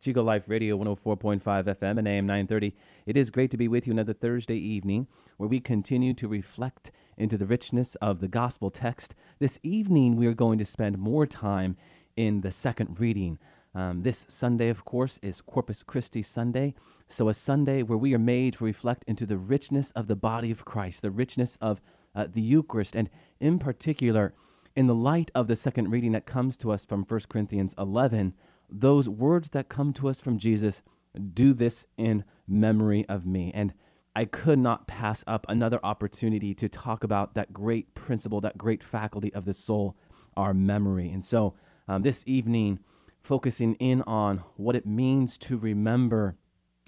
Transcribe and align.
Chico 0.00 0.22
Life 0.22 0.44
Radio 0.46 0.78
104.5 0.78 1.42
FM 1.42 1.98
and 1.98 2.06
AM 2.06 2.26
930. 2.26 2.72
It 3.04 3.16
is 3.16 3.30
great 3.30 3.50
to 3.50 3.56
be 3.56 3.66
with 3.66 3.86
you 3.86 3.92
another 3.92 4.12
Thursday 4.12 4.56
evening 4.56 5.08
where 5.38 5.48
we 5.48 5.58
continue 5.58 6.14
to 6.14 6.28
reflect 6.28 6.92
into 7.16 7.36
the 7.36 7.46
richness 7.46 7.96
of 7.96 8.20
the 8.20 8.28
gospel 8.28 8.70
text. 8.70 9.16
This 9.40 9.58
evening, 9.64 10.14
we 10.14 10.28
are 10.28 10.34
going 10.34 10.58
to 10.58 10.64
spend 10.64 10.98
more 10.98 11.26
time 11.26 11.76
in 12.16 12.42
the 12.42 12.52
second 12.52 13.00
reading. 13.00 13.38
Um, 13.74 14.02
this 14.02 14.24
Sunday, 14.28 14.68
of 14.68 14.84
course, 14.84 15.18
is 15.20 15.40
Corpus 15.40 15.82
Christi 15.82 16.22
Sunday. 16.22 16.74
So, 17.08 17.28
a 17.28 17.34
Sunday 17.34 17.82
where 17.82 17.98
we 17.98 18.14
are 18.14 18.20
made 18.20 18.54
to 18.54 18.64
reflect 18.64 19.04
into 19.08 19.26
the 19.26 19.36
richness 19.36 19.90
of 19.92 20.06
the 20.06 20.16
body 20.16 20.52
of 20.52 20.64
Christ, 20.64 21.02
the 21.02 21.10
richness 21.10 21.58
of 21.60 21.80
uh, 22.14 22.28
the 22.32 22.40
Eucharist, 22.40 22.94
and 22.94 23.10
in 23.40 23.58
particular, 23.58 24.32
in 24.76 24.86
the 24.86 24.94
light 24.94 25.32
of 25.34 25.48
the 25.48 25.56
second 25.56 25.90
reading 25.90 26.12
that 26.12 26.24
comes 26.24 26.56
to 26.58 26.70
us 26.70 26.84
from 26.84 27.02
1 27.02 27.20
Corinthians 27.28 27.74
11, 27.76 28.32
those 28.68 29.08
words 29.08 29.50
that 29.50 29.68
come 29.68 29.92
to 29.94 30.08
us 30.08 30.20
from 30.20 30.38
Jesus 30.38 30.82
do 31.32 31.52
this 31.52 31.86
in 31.96 32.24
memory 32.46 33.06
of 33.08 33.26
me. 33.26 33.50
And 33.54 33.72
I 34.14 34.24
could 34.24 34.58
not 34.58 34.86
pass 34.86 35.22
up 35.26 35.46
another 35.48 35.80
opportunity 35.82 36.54
to 36.54 36.68
talk 36.68 37.04
about 37.04 37.34
that 37.34 37.52
great 37.52 37.94
principle, 37.94 38.40
that 38.40 38.58
great 38.58 38.82
faculty 38.82 39.32
of 39.32 39.44
the 39.44 39.54
soul, 39.54 39.96
our 40.36 40.52
memory. 40.52 41.10
And 41.10 41.24
so 41.24 41.54
um, 41.86 42.02
this 42.02 42.24
evening, 42.26 42.80
focusing 43.20 43.74
in 43.74 44.02
on 44.02 44.38
what 44.56 44.76
it 44.76 44.86
means 44.86 45.38
to 45.38 45.56
remember 45.56 46.36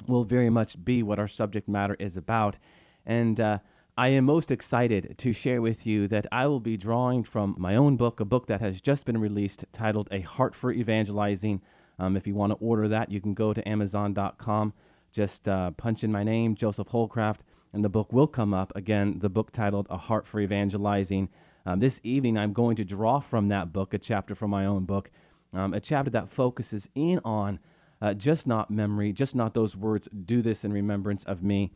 will 0.07 0.25
very 0.25 0.51
much 0.51 0.83
be 0.85 1.03
what 1.03 1.19
our 1.19 1.29
subject 1.29 1.69
matter 1.69 1.97
is 1.99 2.17
about. 2.17 2.57
And 3.05 3.39
uh, 3.39 3.59
I 4.01 4.09
am 4.09 4.25
most 4.25 4.51
excited 4.51 5.17
to 5.19 5.35
share 5.35 5.61
with 5.61 5.87
you 5.87 6.09
that 6.09 6.27
I 6.33 6.47
will 6.47 6.59
be 6.59 6.79
drawing 6.79 7.23
from 7.23 7.55
my 7.59 7.77
own 7.77 7.99
book, 7.99 8.19
a 8.19 8.25
book 8.25 8.47
that 8.47 8.63
has 8.63 8.81
just 8.81 9.05
been 9.05 9.19
released 9.19 9.67
titled 9.73 10.09
A 10.11 10.21
Heart 10.21 10.55
for 10.55 10.73
Evangelizing. 10.73 11.61
Um, 11.99 12.17
if 12.17 12.27
you 12.27 12.35
want 12.35 12.51
to 12.51 12.65
order 12.65 12.89
that, 12.89 13.11
you 13.11 13.21
can 13.21 13.35
go 13.35 13.53
to 13.53 13.69
Amazon.com, 13.69 14.73
just 15.13 15.47
uh, 15.47 15.73
punch 15.73 16.03
in 16.03 16.11
my 16.11 16.25
name, 16.25 16.55
Joseph 16.55 16.89
Holcraft, 16.89 17.41
and 17.75 17.85
the 17.85 17.91
book 17.91 18.11
will 18.11 18.27
come 18.27 18.55
up. 18.55 18.73
Again, 18.75 19.19
the 19.19 19.29
book 19.29 19.53
titled 19.53 19.87
A 19.91 19.99
Heart 19.99 20.27
for 20.27 20.41
Evangelizing. 20.41 21.29
Um, 21.67 21.81
this 21.81 22.01
evening, 22.03 22.39
I'm 22.39 22.55
going 22.55 22.77
to 22.77 22.87
draw 22.87 23.21
from 23.21 23.49
that 23.49 23.71
book 23.71 23.93
a 23.93 23.99
chapter 23.99 24.35
from 24.35 24.49
my 24.49 24.65
own 24.65 24.87
book, 24.87 25.11
um, 25.53 25.75
a 25.75 25.81
chapter 25.81 26.11
that 26.13 26.31
focuses 26.31 26.89
in 26.95 27.21
on 27.23 27.59
uh, 28.01 28.15
just 28.15 28.47
not 28.47 28.71
memory, 28.71 29.13
just 29.13 29.35
not 29.35 29.53
those 29.53 29.77
words, 29.77 30.09
do 30.25 30.41
this 30.41 30.65
in 30.65 30.73
remembrance 30.73 31.23
of 31.25 31.43
me. 31.43 31.71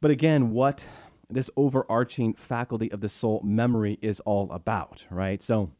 But 0.00 0.12
again, 0.12 0.52
what 0.52 0.86
this 1.30 1.50
overarching 1.56 2.34
faculty 2.34 2.90
of 2.90 3.00
the 3.00 3.08
soul 3.08 3.42
memory 3.44 3.98
is 4.00 4.20
all 4.20 4.50
about, 4.50 5.04
right? 5.10 5.42
So, 5.42 5.70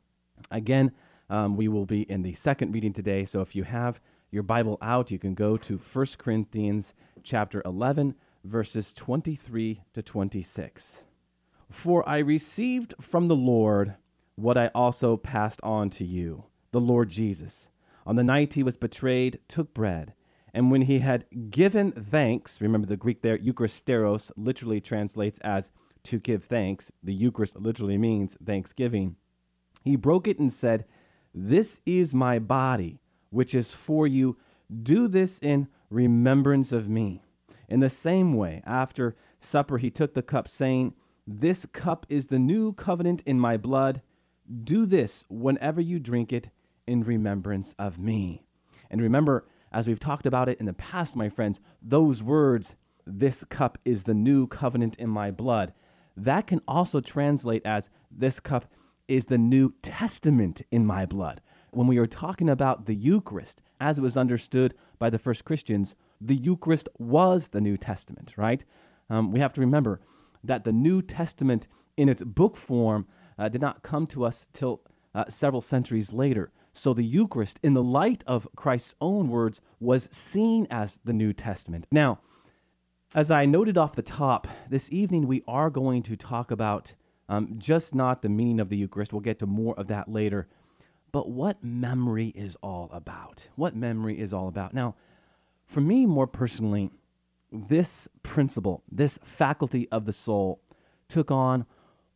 again, 0.50 0.92
um, 1.30 1.56
we 1.56 1.68
will 1.68 1.86
be 1.86 2.02
in 2.02 2.22
the 2.22 2.34
second 2.34 2.72
reading 2.72 2.92
today. 2.92 3.24
So, 3.24 3.40
if 3.40 3.56
you 3.56 3.64
have 3.64 4.00
your 4.30 4.42
Bible 4.42 4.78
out, 4.82 5.10
you 5.10 5.18
can 5.18 5.34
go 5.34 5.56
to 5.56 5.78
1 5.78 6.06
Corinthians 6.18 6.94
chapter 7.22 7.62
11, 7.64 8.14
verses 8.44 8.92
23 8.92 9.82
to 9.94 10.02
26. 10.02 11.00
For 11.70 12.06
I 12.08 12.18
received 12.18 12.94
from 13.00 13.28
the 13.28 13.36
Lord 13.36 13.94
what 14.36 14.56
I 14.56 14.68
also 14.68 15.16
passed 15.16 15.60
on 15.62 15.90
to 15.90 16.04
you, 16.04 16.44
the 16.72 16.80
Lord 16.80 17.08
Jesus. 17.08 17.70
On 18.06 18.16
the 18.16 18.24
night 18.24 18.54
he 18.54 18.62
was 18.62 18.76
betrayed, 18.76 19.38
took 19.48 19.74
bread. 19.74 20.14
And 20.54 20.70
when 20.70 20.82
he 20.82 21.00
had 21.00 21.24
given 21.50 21.92
thanks, 21.92 22.60
remember 22.60 22.86
the 22.86 22.96
Greek 22.96 23.22
there, 23.22 23.38
Eucharisteros, 23.38 24.30
literally 24.36 24.80
translates 24.80 25.38
as 25.38 25.70
to 26.04 26.18
give 26.18 26.44
thanks. 26.44 26.90
The 27.02 27.14
Eucharist 27.14 27.56
literally 27.56 27.98
means 27.98 28.36
thanksgiving. 28.44 29.16
He 29.84 29.96
broke 29.96 30.26
it 30.26 30.38
and 30.38 30.52
said, 30.52 30.84
This 31.34 31.80
is 31.84 32.14
my 32.14 32.38
body, 32.38 33.00
which 33.30 33.54
is 33.54 33.72
for 33.72 34.06
you. 34.06 34.36
Do 34.82 35.08
this 35.08 35.38
in 35.38 35.68
remembrance 35.90 36.72
of 36.72 36.88
me. 36.88 37.22
In 37.68 37.80
the 37.80 37.90
same 37.90 38.34
way, 38.34 38.62
after 38.66 39.16
supper, 39.40 39.78
he 39.78 39.90
took 39.90 40.14
the 40.14 40.22
cup, 40.22 40.48
saying, 40.48 40.94
This 41.26 41.66
cup 41.72 42.06
is 42.08 42.28
the 42.28 42.38
new 42.38 42.72
covenant 42.72 43.22
in 43.26 43.38
my 43.38 43.56
blood. 43.56 44.02
Do 44.64 44.86
this 44.86 45.24
whenever 45.28 45.80
you 45.80 45.98
drink 45.98 46.32
it 46.32 46.48
in 46.86 47.04
remembrance 47.04 47.74
of 47.78 47.98
me. 47.98 48.46
And 48.90 49.02
remember, 49.02 49.44
as 49.72 49.86
we've 49.86 50.00
talked 50.00 50.26
about 50.26 50.48
it 50.48 50.58
in 50.58 50.66
the 50.66 50.72
past, 50.72 51.16
my 51.16 51.28
friends, 51.28 51.60
those 51.82 52.22
words, 52.22 52.76
this 53.06 53.44
cup 53.48 53.78
is 53.84 54.04
the 54.04 54.14
new 54.14 54.46
covenant 54.46 54.96
in 54.96 55.08
my 55.08 55.30
blood, 55.30 55.72
that 56.16 56.46
can 56.46 56.60
also 56.66 57.00
translate 57.00 57.64
as 57.64 57.90
this 58.10 58.40
cup 58.40 58.66
is 59.06 59.26
the 59.26 59.38
New 59.38 59.72
Testament 59.82 60.62
in 60.70 60.84
my 60.84 61.06
blood. 61.06 61.40
When 61.70 61.86
we 61.86 61.98
are 61.98 62.06
talking 62.06 62.48
about 62.48 62.86
the 62.86 62.94
Eucharist, 62.94 63.62
as 63.80 63.98
it 63.98 64.02
was 64.02 64.16
understood 64.16 64.74
by 64.98 65.10
the 65.10 65.18
first 65.18 65.44
Christians, 65.44 65.94
the 66.20 66.34
Eucharist 66.34 66.88
was 66.98 67.48
the 67.48 67.60
New 67.60 67.76
Testament, 67.76 68.34
right? 68.36 68.64
Um, 69.08 69.30
we 69.30 69.40
have 69.40 69.52
to 69.54 69.60
remember 69.60 70.00
that 70.42 70.64
the 70.64 70.72
New 70.72 71.02
Testament 71.02 71.68
in 71.96 72.08
its 72.08 72.22
book 72.22 72.56
form 72.56 73.06
uh, 73.38 73.48
did 73.48 73.60
not 73.60 73.82
come 73.82 74.06
to 74.08 74.24
us 74.24 74.46
till 74.52 74.82
uh, 75.14 75.24
several 75.28 75.60
centuries 75.60 76.12
later. 76.12 76.50
So 76.78 76.94
the 76.94 77.02
Eucharist, 77.02 77.58
in 77.64 77.74
the 77.74 77.82
light 77.82 78.22
of 78.24 78.46
Christ's 78.54 78.94
own 79.00 79.30
words, 79.30 79.60
was 79.80 80.08
seen 80.12 80.68
as 80.70 81.00
the 81.04 81.12
New 81.12 81.32
Testament. 81.32 81.86
Now, 81.90 82.20
as 83.16 83.32
I 83.32 83.46
noted 83.46 83.76
off 83.76 83.96
the 83.96 84.02
top, 84.02 84.46
this 84.70 84.88
evening 84.92 85.26
we 85.26 85.42
are 85.48 85.70
going 85.70 86.04
to 86.04 86.14
talk 86.14 86.52
about 86.52 86.94
um, 87.28 87.56
just 87.58 87.96
not 87.96 88.22
the 88.22 88.28
meaning 88.28 88.60
of 88.60 88.68
the 88.68 88.76
Eucharist. 88.76 89.12
We'll 89.12 89.22
get 89.22 89.40
to 89.40 89.46
more 89.46 89.74
of 89.76 89.88
that 89.88 90.08
later. 90.08 90.46
But 91.10 91.28
what 91.28 91.64
memory 91.64 92.28
is 92.28 92.56
all 92.62 92.88
about. 92.92 93.48
What 93.56 93.74
memory 93.74 94.16
is 94.16 94.32
all 94.32 94.46
about. 94.46 94.72
Now, 94.72 94.94
for 95.66 95.80
me, 95.80 96.06
more 96.06 96.28
personally, 96.28 96.92
this 97.50 98.06
principle, 98.22 98.84
this 98.88 99.18
faculty 99.24 99.88
of 99.90 100.04
the 100.04 100.12
soul, 100.12 100.60
took 101.08 101.32
on 101.32 101.66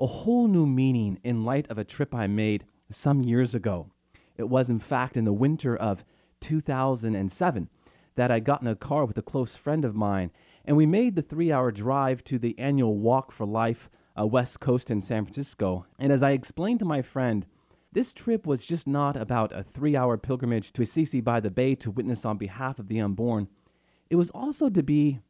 a 0.00 0.06
whole 0.06 0.46
new 0.46 0.66
meaning 0.66 1.18
in 1.24 1.44
light 1.44 1.68
of 1.68 1.78
a 1.78 1.84
trip 1.84 2.14
I 2.14 2.28
made 2.28 2.64
some 2.90 3.22
years 3.22 3.56
ago. 3.56 3.91
It 4.36 4.48
was, 4.48 4.70
in 4.70 4.80
fact, 4.80 5.16
in 5.16 5.24
the 5.24 5.32
winter 5.32 5.76
of 5.76 6.04
2007 6.40 7.68
that 8.14 8.30
I 8.30 8.40
got 8.40 8.62
in 8.62 8.68
a 8.68 8.76
car 8.76 9.04
with 9.04 9.16
a 9.18 9.22
close 9.22 9.56
friend 9.56 9.84
of 9.84 9.94
mine, 9.94 10.30
and 10.64 10.76
we 10.76 10.86
made 10.86 11.16
the 11.16 11.22
three 11.22 11.50
hour 11.50 11.70
drive 11.70 12.22
to 12.24 12.38
the 12.38 12.58
annual 12.58 12.96
Walk 12.98 13.32
for 13.32 13.46
Life 13.46 13.88
uh, 14.18 14.26
West 14.26 14.60
Coast 14.60 14.90
in 14.90 15.00
San 15.00 15.24
Francisco. 15.24 15.86
And 15.98 16.12
as 16.12 16.22
I 16.22 16.32
explained 16.32 16.78
to 16.80 16.84
my 16.84 17.02
friend, 17.02 17.46
this 17.92 18.12
trip 18.12 18.46
was 18.46 18.64
just 18.64 18.86
not 18.86 19.16
about 19.16 19.52
a 19.52 19.62
three 19.62 19.96
hour 19.96 20.16
pilgrimage 20.16 20.72
to 20.74 20.82
Assisi 20.82 21.20
by 21.20 21.40
the 21.40 21.50
Bay 21.50 21.74
to 21.76 21.90
witness 21.90 22.24
on 22.24 22.38
behalf 22.38 22.78
of 22.78 22.88
the 22.88 23.00
unborn. 23.00 23.48
It 24.10 24.16
was 24.16 24.30
also 24.30 24.68
to 24.68 24.82
be 24.82 25.20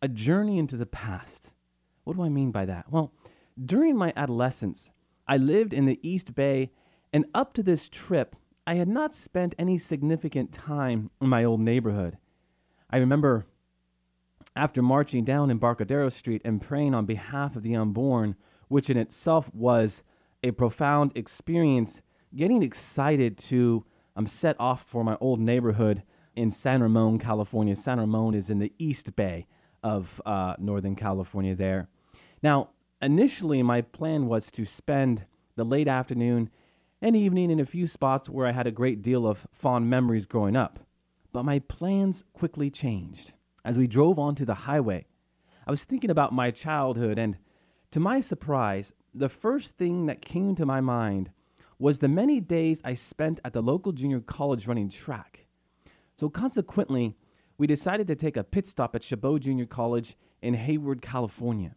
a 0.00 0.08
journey 0.08 0.58
into 0.58 0.76
the 0.76 0.86
past. 0.86 1.50
What 2.04 2.16
do 2.16 2.22
I 2.22 2.28
mean 2.28 2.50
by 2.50 2.64
that? 2.66 2.90
Well, 2.90 3.12
during 3.62 3.96
my 3.96 4.12
adolescence, 4.16 4.90
I 5.28 5.36
lived 5.36 5.72
in 5.72 5.86
the 5.86 6.00
East 6.02 6.34
Bay, 6.34 6.70
and 7.12 7.26
up 7.34 7.52
to 7.54 7.62
this 7.62 7.88
trip, 7.88 8.34
I 8.66 8.74
had 8.74 8.88
not 8.88 9.14
spent 9.14 9.54
any 9.58 9.76
significant 9.78 10.52
time 10.52 11.10
in 11.20 11.28
my 11.28 11.44
old 11.44 11.60
neighborhood. 11.60 12.18
I 12.88 12.98
remember 12.98 13.46
after 14.54 14.82
marching 14.82 15.24
down 15.24 15.50
Embarcadero 15.50 16.08
Street 16.10 16.42
and 16.44 16.60
praying 16.60 16.94
on 16.94 17.06
behalf 17.06 17.56
of 17.56 17.62
the 17.62 17.74
unborn, 17.74 18.36
which 18.68 18.88
in 18.88 18.96
itself 18.96 19.52
was 19.52 20.02
a 20.44 20.52
profound 20.52 21.12
experience, 21.16 22.02
getting 22.36 22.62
excited 22.62 23.36
to 23.38 23.84
um, 24.14 24.26
set 24.26 24.56
off 24.60 24.84
for 24.84 25.02
my 25.02 25.16
old 25.20 25.40
neighborhood 25.40 26.02
in 26.36 26.50
San 26.50 26.82
Ramon, 26.82 27.18
California. 27.18 27.74
San 27.74 27.98
Ramon 27.98 28.34
is 28.34 28.48
in 28.48 28.58
the 28.58 28.72
East 28.78 29.16
Bay 29.16 29.46
of 29.82 30.20
uh, 30.24 30.54
Northern 30.58 30.94
California 30.94 31.54
there. 31.54 31.88
Now, 32.42 32.70
initially, 33.00 33.62
my 33.62 33.80
plan 33.80 34.26
was 34.26 34.50
to 34.52 34.64
spend 34.64 35.26
the 35.56 35.64
late 35.64 35.88
afternoon 35.88 36.50
and 37.02 37.16
evening 37.16 37.50
in 37.50 37.58
a 37.58 37.66
few 37.66 37.88
spots 37.88 38.28
where 38.28 38.46
I 38.46 38.52
had 38.52 38.68
a 38.68 38.70
great 38.70 39.02
deal 39.02 39.26
of 39.26 39.48
fond 39.50 39.90
memories 39.90 40.24
growing 40.24 40.54
up. 40.54 40.78
But 41.32 41.42
my 41.42 41.58
plans 41.58 42.22
quickly 42.32 42.70
changed. 42.70 43.32
As 43.64 43.76
we 43.76 43.88
drove 43.88 44.20
onto 44.20 44.44
the 44.44 44.54
highway, 44.54 45.06
I 45.66 45.72
was 45.72 45.82
thinking 45.82 46.10
about 46.10 46.32
my 46.32 46.52
childhood, 46.52 47.18
and 47.18 47.36
to 47.90 47.98
my 47.98 48.20
surprise, 48.20 48.92
the 49.12 49.28
first 49.28 49.76
thing 49.76 50.06
that 50.06 50.22
came 50.22 50.54
to 50.54 50.64
my 50.64 50.80
mind 50.80 51.30
was 51.76 51.98
the 51.98 52.08
many 52.08 52.38
days 52.38 52.80
I 52.84 52.94
spent 52.94 53.40
at 53.44 53.52
the 53.52 53.62
local 53.62 53.90
junior 53.90 54.20
college 54.20 54.68
running 54.68 54.88
track. 54.88 55.46
So, 56.16 56.28
consequently, 56.28 57.16
we 57.58 57.66
decided 57.66 58.06
to 58.06 58.14
take 58.14 58.36
a 58.36 58.44
pit 58.44 58.66
stop 58.66 58.94
at 58.94 59.02
Chabot 59.02 59.40
Junior 59.40 59.66
College 59.66 60.16
in 60.40 60.54
Hayward, 60.54 61.02
California. 61.02 61.74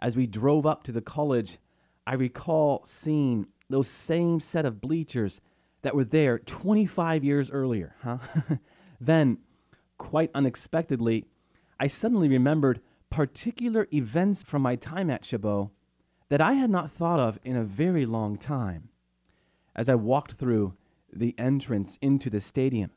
As 0.00 0.16
we 0.16 0.28
drove 0.28 0.64
up 0.64 0.84
to 0.84 0.92
the 0.92 1.00
college, 1.00 1.58
I 2.06 2.14
recall 2.14 2.84
seeing 2.86 3.46
those 3.70 3.88
same 3.88 4.40
set 4.40 4.66
of 4.66 4.80
bleachers 4.80 5.40
that 5.82 5.94
were 5.94 6.04
there 6.04 6.38
25 6.38 7.24
years 7.24 7.50
earlier, 7.50 7.94
huh? 8.02 8.18
then, 9.00 9.38
quite 9.96 10.30
unexpectedly, 10.34 11.24
I 11.78 11.86
suddenly 11.86 12.28
remembered 12.28 12.80
particular 13.08 13.88
events 13.92 14.42
from 14.42 14.62
my 14.62 14.76
time 14.76 15.10
at 15.10 15.24
Chabot 15.24 15.70
that 16.28 16.40
I 16.40 16.52
had 16.54 16.70
not 16.70 16.90
thought 16.90 17.18
of 17.18 17.38
in 17.44 17.56
a 17.56 17.64
very 17.64 18.06
long 18.06 18.36
time. 18.36 18.88
As 19.74 19.88
I 19.88 19.94
walked 19.94 20.32
through 20.32 20.74
the 21.12 21.34
entrance 21.38 21.98
into 22.00 22.30
the 22.30 22.40
stadium 22.40 22.90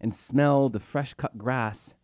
and 0.00 0.14
smelled 0.14 0.72
the 0.72 0.80
fresh 0.80 1.14
cut 1.14 1.38
grass, 1.38 1.94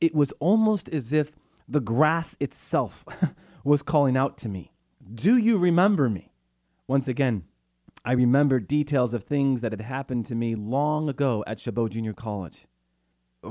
it 0.00 0.14
was 0.14 0.32
almost 0.38 0.88
as 0.90 1.12
if 1.12 1.32
the 1.66 1.80
grass 1.80 2.36
itself 2.40 3.04
was 3.64 3.82
calling 3.82 4.16
out 4.16 4.36
to 4.38 4.48
me, 4.48 4.72
Do 5.14 5.36
you 5.36 5.58
remember 5.58 6.08
me? 6.08 6.32
Once 6.86 7.08
again, 7.08 7.44
I 8.08 8.12
remembered 8.12 8.66
details 8.68 9.12
of 9.12 9.24
things 9.24 9.60
that 9.60 9.70
had 9.70 9.82
happened 9.82 10.24
to 10.26 10.34
me 10.34 10.54
long 10.54 11.10
ago 11.10 11.44
at 11.46 11.60
Chabot 11.60 11.88
Junior 11.88 12.14
College. 12.14 12.66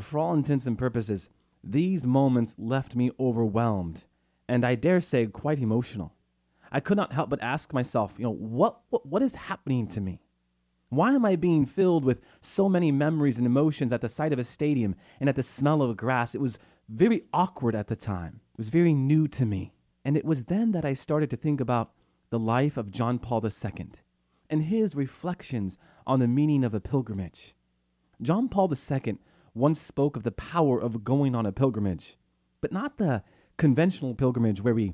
For 0.01 0.17
all 0.17 0.33
intents 0.33 0.65
and 0.65 0.75
purposes, 0.75 1.29
these 1.63 2.07
moments 2.07 2.55
left 2.57 2.95
me 2.95 3.11
overwhelmed, 3.19 4.05
and 4.49 4.65
I 4.65 4.73
dare 4.73 4.99
say 4.99 5.27
quite 5.27 5.59
emotional. 5.59 6.15
I 6.71 6.79
could 6.79 6.97
not 6.97 7.13
help 7.13 7.29
but 7.29 7.39
ask 7.43 7.71
myself, 7.71 8.15
you 8.17 8.23
know, 8.23 8.31
what, 8.31 8.79
what, 8.89 9.05
what 9.05 9.21
is 9.21 9.35
happening 9.35 9.85
to 9.89 10.01
me? 10.01 10.21
Why 10.89 11.13
am 11.13 11.23
I 11.23 11.35
being 11.35 11.67
filled 11.67 12.03
with 12.03 12.21
so 12.41 12.67
many 12.67 12.91
memories 12.91 13.37
and 13.37 13.45
emotions 13.45 13.93
at 13.93 14.01
the 14.01 14.09
sight 14.09 14.33
of 14.33 14.39
a 14.39 14.43
stadium 14.43 14.95
and 15.19 15.29
at 15.29 15.35
the 15.35 15.43
smell 15.43 15.83
of 15.83 15.95
grass? 15.97 16.33
It 16.33 16.41
was 16.41 16.57
very 16.89 17.25
awkward 17.31 17.75
at 17.75 17.89
the 17.89 17.95
time. 17.95 18.39
It 18.55 18.57
was 18.57 18.69
very 18.69 18.95
new 18.95 19.27
to 19.27 19.45
me. 19.45 19.73
And 20.03 20.17
it 20.17 20.25
was 20.25 20.45
then 20.45 20.71
that 20.71 20.83
I 20.83 20.93
started 20.93 21.29
to 21.29 21.37
think 21.37 21.61
about 21.61 21.91
the 22.31 22.39
life 22.39 22.75
of 22.75 22.89
John 22.89 23.19
Paul 23.19 23.45
II 23.45 23.89
and 24.49 24.63
his 24.63 24.95
reflections 24.95 25.77
on 26.05 26.19
the 26.19 26.27
meaning 26.27 26.63
of 26.63 26.73
a 26.73 26.79
pilgrimage. 26.79 27.55
John 28.21 28.49
Paul 28.49 28.73
II 28.73 29.17
once 29.53 29.81
spoke 29.81 30.15
of 30.15 30.23
the 30.23 30.31
power 30.31 30.79
of 30.79 31.03
going 31.03 31.35
on 31.35 31.45
a 31.45 31.51
pilgrimage, 31.51 32.17
but 32.61 32.71
not 32.71 32.97
the 32.97 33.23
conventional 33.57 34.15
pilgrimage 34.15 34.61
where 34.61 34.73
we 34.73 34.93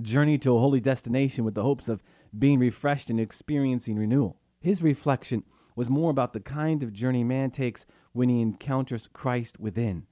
journey 0.00 0.38
to 0.38 0.56
a 0.56 0.60
holy 0.60 0.80
destination 0.80 1.44
with 1.44 1.54
the 1.54 1.62
hopes 1.62 1.88
of 1.88 2.02
being 2.38 2.58
refreshed 2.58 3.10
and 3.10 3.20
experiencing 3.20 3.96
renewal. 3.96 4.38
His 4.60 4.82
reflection 4.82 5.44
was 5.76 5.90
more 5.90 6.10
about 6.10 6.32
the 6.32 6.40
kind 6.40 6.82
of 6.82 6.92
journey 6.92 7.24
man 7.24 7.50
takes 7.50 7.84
when 8.12 8.28
he 8.28 8.40
encounters 8.40 9.08
Christ 9.12 9.58
within. 9.58 10.06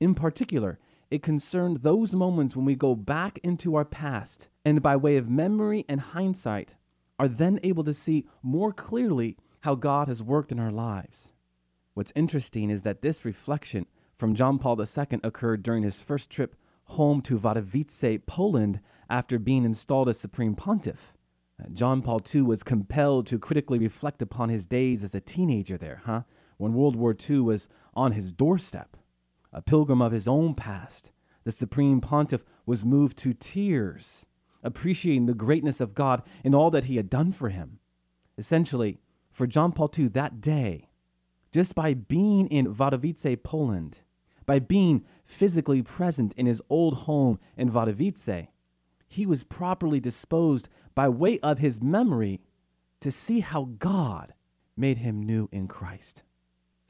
In 0.00 0.14
particular, 0.14 0.78
it 1.10 1.22
concerned 1.22 1.78
those 1.78 2.14
moments 2.14 2.56
when 2.56 2.64
we 2.64 2.74
go 2.74 2.94
back 2.94 3.38
into 3.42 3.74
our 3.74 3.84
past 3.84 4.48
and, 4.64 4.82
by 4.82 4.96
way 4.96 5.16
of 5.16 5.28
memory 5.28 5.84
and 5.88 6.00
hindsight, 6.00 6.74
are 7.18 7.28
then 7.28 7.60
able 7.62 7.84
to 7.84 7.94
see 7.94 8.26
more 8.42 8.72
clearly 8.72 9.36
how 9.60 9.74
God 9.74 10.08
has 10.08 10.22
worked 10.22 10.52
in 10.52 10.58
our 10.58 10.70
lives. 10.70 11.32
What's 11.94 12.12
interesting 12.14 12.70
is 12.70 12.82
that 12.82 13.02
this 13.02 13.24
reflection 13.24 13.86
from 14.16 14.34
John 14.34 14.58
Paul 14.58 14.80
II 14.80 15.20
occurred 15.22 15.62
during 15.62 15.82
his 15.82 16.00
first 16.00 16.30
trip 16.30 16.56
home 16.84 17.20
to 17.22 17.38
Wadowice, 17.38 18.20
Poland, 18.26 18.80
after 19.08 19.38
being 19.38 19.64
installed 19.64 20.08
as 20.08 20.18
Supreme 20.18 20.54
Pontiff. 20.54 21.12
Uh, 21.60 21.68
John 21.72 22.02
Paul 22.02 22.22
II 22.34 22.42
was 22.42 22.62
compelled 22.62 23.26
to 23.26 23.38
critically 23.38 23.78
reflect 23.78 24.22
upon 24.22 24.48
his 24.48 24.66
days 24.66 25.04
as 25.04 25.14
a 25.14 25.20
teenager 25.20 25.76
there, 25.76 26.02
huh? 26.04 26.22
When 26.56 26.74
World 26.74 26.96
War 26.96 27.14
II 27.28 27.40
was 27.40 27.68
on 27.94 28.12
his 28.12 28.32
doorstep. 28.32 28.96
A 29.52 29.60
pilgrim 29.60 30.00
of 30.00 30.12
his 30.12 30.26
own 30.26 30.54
past, 30.54 31.10
the 31.44 31.52
Supreme 31.52 32.00
Pontiff 32.00 32.44
was 32.64 32.84
moved 32.84 33.18
to 33.18 33.34
tears, 33.34 34.24
appreciating 34.62 35.26
the 35.26 35.34
greatness 35.34 35.80
of 35.80 35.94
God 35.94 36.22
and 36.44 36.54
all 36.54 36.70
that 36.70 36.84
he 36.84 36.96
had 36.96 37.10
done 37.10 37.32
for 37.32 37.48
him. 37.48 37.78
Essentially, 38.38 39.00
for 39.30 39.46
John 39.46 39.72
Paul 39.72 39.90
II 39.96 40.08
that 40.08 40.40
day, 40.40 40.88
just 41.52 41.74
by 41.74 41.94
being 41.94 42.46
in 42.46 42.74
Wadowice, 42.74 43.42
Poland, 43.42 43.98
by 44.46 44.58
being 44.58 45.04
physically 45.24 45.82
present 45.82 46.32
in 46.36 46.46
his 46.46 46.62
old 46.68 46.94
home 46.94 47.38
in 47.56 47.70
Wadowice, 47.70 48.48
he 49.08 49.26
was 49.26 49.44
properly 49.44 50.00
disposed 50.00 50.68
by 50.94 51.08
way 51.08 51.38
of 51.40 51.58
his 51.58 51.82
memory 51.82 52.40
to 53.00 53.12
see 53.12 53.40
how 53.40 53.68
God 53.78 54.34
made 54.76 54.98
him 54.98 55.22
new 55.22 55.48
in 55.52 55.68
Christ. 55.68 56.22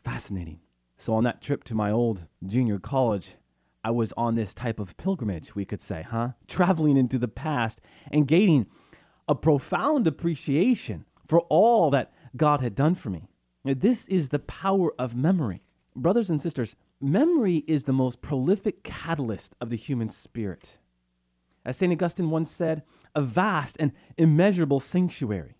Fascinating. 0.04 0.60
So, 0.96 1.14
on 1.14 1.24
that 1.24 1.40
trip 1.42 1.64
to 1.64 1.74
my 1.74 1.90
old 1.90 2.26
junior 2.46 2.78
college, 2.78 3.34
I 3.84 3.90
was 3.90 4.12
on 4.16 4.34
this 4.34 4.54
type 4.54 4.78
of 4.78 4.96
pilgrimage, 4.96 5.54
we 5.54 5.64
could 5.64 5.80
say, 5.80 6.02
huh? 6.08 6.30
Traveling 6.46 6.96
into 6.96 7.18
the 7.18 7.28
past 7.28 7.80
and 8.10 8.28
gaining 8.28 8.66
a 9.28 9.34
profound 9.34 10.06
appreciation 10.06 11.04
for 11.26 11.40
all 11.42 11.90
that 11.90 12.12
God 12.36 12.60
had 12.60 12.74
done 12.74 12.94
for 12.94 13.10
me. 13.10 13.28
This 13.64 14.06
is 14.06 14.28
the 14.28 14.38
power 14.38 14.92
of 14.98 15.16
memory. 15.16 15.62
Brothers 15.96 16.30
and 16.30 16.40
sisters, 16.40 16.76
memory 17.00 17.64
is 17.66 17.84
the 17.84 17.92
most 17.92 18.22
prolific 18.22 18.82
catalyst 18.82 19.54
of 19.60 19.70
the 19.70 19.76
human 19.76 20.08
spirit. 20.08 20.76
As 21.64 21.76
St. 21.76 21.92
Augustine 21.92 22.30
once 22.30 22.50
said, 22.50 22.82
a 23.14 23.22
vast 23.22 23.76
and 23.78 23.92
immeasurable 24.16 24.80
sanctuary. 24.80 25.56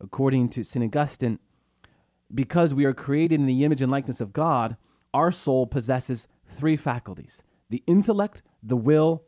According 0.00 0.50
to 0.50 0.64
St. 0.64 0.84
Augustine, 0.84 1.38
because 2.34 2.74
we 2.74 2.84
are 2.84 2.94
created 2.94 3.40
in 3.40 3.46
the 3.46 3.64
image 3.64 3.82
and 3.82 3.92
likeness 3.92 4.20
of 4.20 4.32
God, 4.32 4.76
our 5.12 5.30
soul 5.30 5.66
possesses 5.66 6.26
three 6.48 6.76
faculties 6.76 7.42
the 7.74 7.82
intellect, 7.88 8.40
the 8.62 8.76
will, 8.76 9.24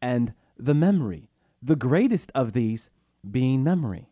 and 0.00 0.32
the 0.56 0.72
memory. 0.72 1.28
The 1.62 1.76
greatest 1.76 2.32
of 2.34 2.54
these 2.54 2.88
being 3.30 3.62
memory. 3.62 4.08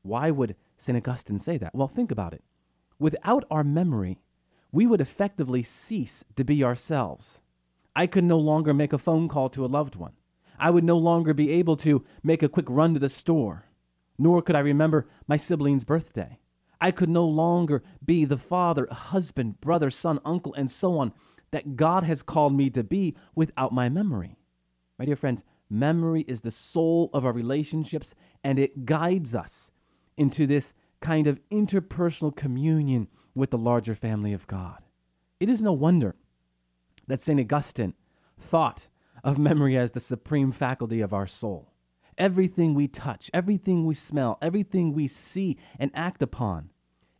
Why 0.00 0.30
would 0.30 0.56
St. 0.78 0.96
Augustine 0.96 1.38
say 1.38 1.58
that? 1.58 1.74
Well, 1.74 1.88
think 1.88 2.10
about 2.10 2.32
it. 2.32 2.42
Without 2.98 3.44
our 3.50 3.62
memory, 3.62 4.18
we 4.72 4.86
would 4.86 5.02
effectively 5.02 5.62
cease 5.62 6.24
to 6.36 6.42
be 6.42 6.64
ourselves. 6.64 7.42
I 7.94 8.06
could 8.06 8.24
no 8.24 8.38
longer 8.38 8.72
make 8.72 8.94
a 8.94 8.98
phone 8.98 9.28
call 9.28 9.50
to 9.50 9.66
a 9.66 9.74
loved 9.76 9.94
one. 9.94 10.14
I 10.58 10.70
would 10.70 10.84
no 10.84 10.96
longer 10.96 11.34
be 11.34 11.52
able 11.52 11.76
to 11.88 12.06
make 12.22 12.42
a 12.42 12.48
quick 12.48 12.70
run 12.70 12.94
to 12.94 13.00
the 13.00 13.10
store, 13.10 13.66
nor 14.18 14.40
could 14.40 14.56
I 14.56 14.60
remember 14.60 15.06
my 15.26 15.36
sibling's 15.36 15.84
birthday. 15.84 16.38
I 16.80 16.92
could 16.92 17.10
no 17.10 17.26
longer 17.26 17.82
be 18.02 18.24
the 18.24 18.38
father, 18.38 18.88
husband, 18.90 19.60
brother, 19.60 19.90
son, 19.90 20.18
uncle, 20.24 20.54
and 20.54 20.70
so 20.70 20.98
on 20.98 21.12
that 21.50 21.76
God 21.76 22.04
has 22.04 22.22
called 22.22 22.54
me 22.54 22.70
to 22.70 22.82
be 22.82 23.16
without 23.34 23.72
my 23.72 23.88
memory. 23.88 24.36
My 24.98 25.04
dear 25.04 25.16
friends, 25.16 25.44
memory 25.70 26.22
is 26.22 26.40
the 26.40 26.50
soul 26.50 27.10
of 27.12 27.24
our 27.24 27.32
relationships 27.32 28.14
and 28.42 28.58
it 28.58 28.84
guides 28.84 29.34
us 29.34 29.70
into 30.16 30.46
this 30.46 30.72
kind 31.00 31.26
of 31.26 31.40
interpersonal 31.50 32.34
communion 32.34 33.08
with 33.34 33.50
the 33.50 33.58
larger 33.58 33.94
family 33.94 34.32
of 34.32 34.46
God. 34.46 34.82
It 35.40 35.48
is 35.48 35.62
no 35.62 35.72
wonder 35.72 36.16
that 37.06 37.20
St. 37.20 37.40
Augustine 37.40 37.94
thought 38.38 38.88
of 39.22 39.38
memory 39.38 39.76
as 39.76 39.92
the 39.92 40.00
supreme 40.00 40.52
faculty 40.52 41.00
of 41.00 41.12
our 41.12 41.26
soul. 41.26 41.72
Everything 42.16 42.74
we 42.74 42.88
touch, 42.88 43.30
everything 43.32 43.86
we 43.86 43.94
smell, 43.94 44.38
everything 44.42 44.92
we 44.92 45.06
see 45.06 45.56
and 45.78 45.90
act 45.94 46.22
upon 46.22 46.70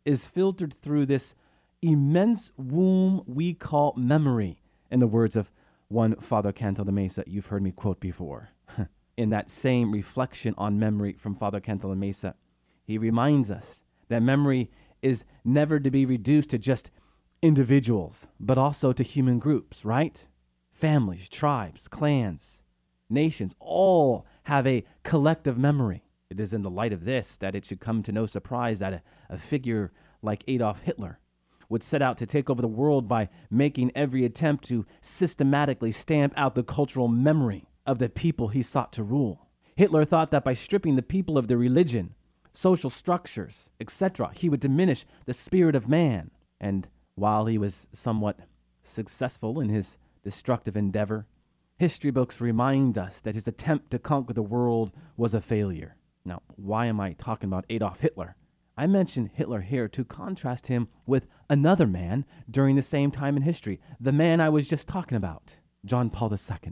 is 0.03 0.25
filtered 0.25 0.73
through 0.73 1.05
this 1.05 1.33
immense 1.81 2.51
womb 2.57 3.23
we 3.25 3.53
call 3.53 3.93
memory, 3.95 4.61
in 4.91 4.99
the 4.99 5.07
words 5.07 5.35
of 5.35 5.51
one 5.87 6.15
Father 6.15 6.51
Cantalamessa 6.51 7.23
you've 7.25 7.47
heard 7.47 7.63
me 7.63 7.71
quote 7.71 7.99
before. 7.99 8.49
in 9.17 9.29
that 9.29 9.49
same 9.49 9.91
reflection 9.91 10.53
on 10.57 10.79
memory 10.79 11.13
from 11.13 11.35
Father 11.35 11.59
Cantalamessa, 11.59 12.33
he 12.83 12.97
reminds 12.97 13.49
us 13.49 13.83
that 14.09 14.21
memory 14.21 14.69
is 15.01 15.23
never 15.45 15.79
to 15.79 15.89
be 15.89 16.05
reduced 16.05 16.49
to 16.49 16.57
just 16.57 16.91
individuals, 17.41 18.27
but 18.39 18.57
also 18.57 18.91
to 18.91 19.03
human 19.03 19.39
groups, 19.39 19.85
right? 19.85 20.27
Families, 20.73 21.29
tribes, 21.29 21.87
clans, 21.87 22.63
nations, 23.09 23.55
all 23.59 24.25
have 24.43 24.67
a 24.67 24.83
collective 25.03 25.57
memory. 25.57 26.03
It 26.29 26.39
is 26.39 26.53
in 26.53 26.61
the 26.61 26.69
light 26.69 26.93
of 26.93 27.05
this 27.05 27.37
that 27.37 27.55
it 27.55 27.65
should 27.65 27.79
come 27.79 28.03
to 28.03 28.11
no 28.11 28.25
surprise 28.25 28.79
that 28.79 28.93
a, 28.93 29.01
a 29.29 29.37
figure 29.37 29.91
like 30.21 30.43
Adolf 30.47 30.81
Hitler 30.81 31.19
would 31.69 31.83
set 31.83 32.01
out 32.01 32.17
to 32.17 32.25
take 32.25 32.49
over 32.49 32.61
the 32.61 32.67
world 32.67 33.07
by 33.07 33.29
making 33.49 33.91
every 33.95 34.25
attempt 34.25 34.65
to 34.65 34.85
systematically 35.01 35.91
stamp 35.91 36.33
out 36.35 36.55
the 36.55 36.63
cultural 36.63 37.07
memory 37.07 37.69
of 37.85 37.99
the 37.99 38.09
people 38.09 38.49
he 38.49 38.61
sought 38.61 38.91
to 38.93 39.03
rule. 39.03 39.47
Hitler 39.75 40.03
thought 40.03 40.31
that 40.31 40.43
by 40.43 40.53
stripping 40.53 40.95
the 40.95 41.01
people 41.01 41.37
of 41.37 41.47
their 41.47 41.57
religion, 41.57 42.15
social 42.51 42.89
structures, 42.89 43.69
etc., 43.79 44.31
he 44.35 44.49
would 44.49 44.59
diminish 44.59 45.05
the 45.25 45.33
spirit 45.33 45.75
of 45.75 45.87
man. 45.87 46.31
And 46.59 46.87
while 47.15 47.45
he 47.45 47.57
was 47.57 47.87
somewhat 47.93 48.39
successful 48.83 49.59
in 49.59 49.69
his 49.69 49.97
destructive 50.23 50.75
endeavor, 50.75 51.27
history 51.77 52.11
books 52.11 52.41
remind 52.41 52.97
us 52.97 53.21
that 53.21 53.35
his 53.35 53.47
attempt 53.47 53.91
to 53.91 53.99
conquer 53.99 54.33
the 54.33 54.41
world 54.41 54.91
was 55.15 55.33
a 55.33 55.41
failure. 55.41 55.95
Now, 56.25 56.41
why 56.57 56.87
am 56.87 56.99
I 56.99 57.13
talking 57.13 57.47
about 57.47 57.65
Adolf 57.69 58.01
Hitler? 58.01 58.35
I 58.79 58.87
mention 58.87 59.29
Hitler 59.33 59.59
here 59.59 59.89
to 59.89 60.05
contrast 60.05 60.67
him 60.67 60.87
with 61.05 61.27
another 61.49 61.85
man 61.85 62.23
during 62.49 62.77
the 62.77 62.81
same 62.81 63.11
time 63.11 63.35
in 63.35 63.43
history, 63.43 63.81
the 63.99 64.13
man 64.13 64.39
I 64.39 64.47
was 64.47 64.69
just 64.69 64.87
talking 64.87 65.17
about, 65.17 65.57
John 65.83 66.09
Paul 66.09 66.31
II. 66.31 66.71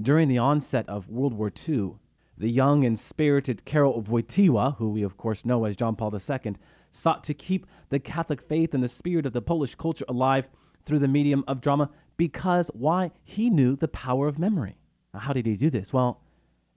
During 0.00 0.28
the 0.28 0.38
onset 0.38 0.88
of 0.88 1.10
World 1.10 1.34
War 1.34 1.52
II, 1.68 1.96
the 2.38 2.48
young 2.48 2.86
and 2.86 2.98
spirited 2.98 3.66
Karol 3.66 4.02
Wojtyła, 4.02 4.78
who 4.78 4.88
we 4.88 5.02
of 5.02 5.18
course 5.18 5.44
know 5.44 5.66
as 5.66 5.76
John 5.76 5.94
Paul 5.94 6.14
II, 6.14 6.56
sought 6.90 7.22
to 7.24 7.34
keep 7.34 7.66
the 7.90 7.98
Catholic 7.98 8.40
faith 8.40 8.72
and 8.72 8.82
the 8.82 8.88
spirit 8.88 9.26
of 9.26 9.34
the 9.34 9.42
Polish 9.42 9.74
culture 9.74 10.06
alive 10.08 10.48
through 10.86 11.00
the 11.00 11.06
medium 11.06 11.44
of 11.46 11.60
drama 11.60 11.90
because 12.16 12.68
why? 12.72 13.10
He 13.22 13.50
knew 13.50 13.76
the 13.76 13.88
power 13.88 14.26
of 14.26 14.38
memory. 14.38 14.78
Now, 15.12 15.20
how 15.20 15.34
did 15.34 15.44
he 15.44 15.56
do 15.56 15.68
this? 15.68 15.92
Well, 15.92 16.22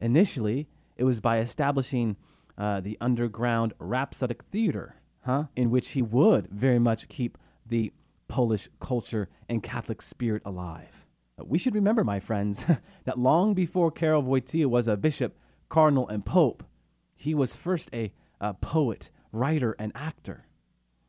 initially, 0.01 0.67
it 0.97 1.05
was 1.05 1.21
by 1.21 1.39
establishing 1.39 2.17
uh, 2.59 2.81
the 2.81 2.97
underground 2.99 3.73
Rhapsodic 3.79 4.43
Theater, 4.51 4.95
huh? 5.25 5.45
in 5.55 5.71
which 5.71 5.89
he 5.91 6.01
would 6.01 6.47
very 6.47 6.79
much 6.79 7.07
keep 7.07 7.37
the 7.65 7.93
Polish 8.27 8.69
culture 8.81 9.29
and 9.47 9.63
Catholic 9.63 10.01
spirit 10.01 10.41
alive. 10.45 11.05
We 11.43 11.57
should 11.57 11.73
remember, 11.73 12.03
my 12.03 12.19
friends, 12.19 12.63
that 13.05 13.17
long 13.17 13.53
before 13.53 13.91
Karol 13.91 14.23
Wojtyła 14.23 14.67
was 14.67 14.87
a 14.87 14.97
bishop, 14.97 15.37
cardinal, 15.69 16.07
and 16.09 16.25
pope, 16.25 16.63
he 17.15 17.33
was 17.33 17.55
first 17.55 17.89
a, 17.93 18.11
a 18.41 18.53
poet, 18.53 19.09
writer, 19.31 19.75
and 19.79 19.91
actor. 19.95 20.45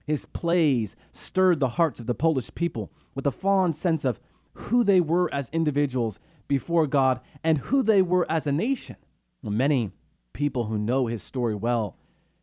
His 0.06 0.26
plays 0.26 0.96
stirred 1.12 1.60
the 1.60 1.70
hearts 1.70 2.00
of 2.00 2.06
the 2.06 2.14
Polish 2.14 2.52
people 2.54 2.90
with 3.14 3.26
a 3.26 3.32
fond 3.32 3.76
sense 3.76 4.04
of 4.04 4.20
who 4.54 4.82
they 4.82 5.00
were 5.00 5.32
as 5.32 5.48
individuals 5.52 6.18
before 6.48 6.86
God 6.86 7.20
and 7.44 7.58
who 7.58 7.82
they 7.82 8.02
were 8.02 8.26
as 8.30 8.46
a 8.46 8.52
nation. 8.52 8.96
Many 9.42 9.92
people 10.32 10.64
who 10.64 10.78
know 10.78 11.06
his 11.06 11.22
story 11.22 11.54
well 11.54 11.96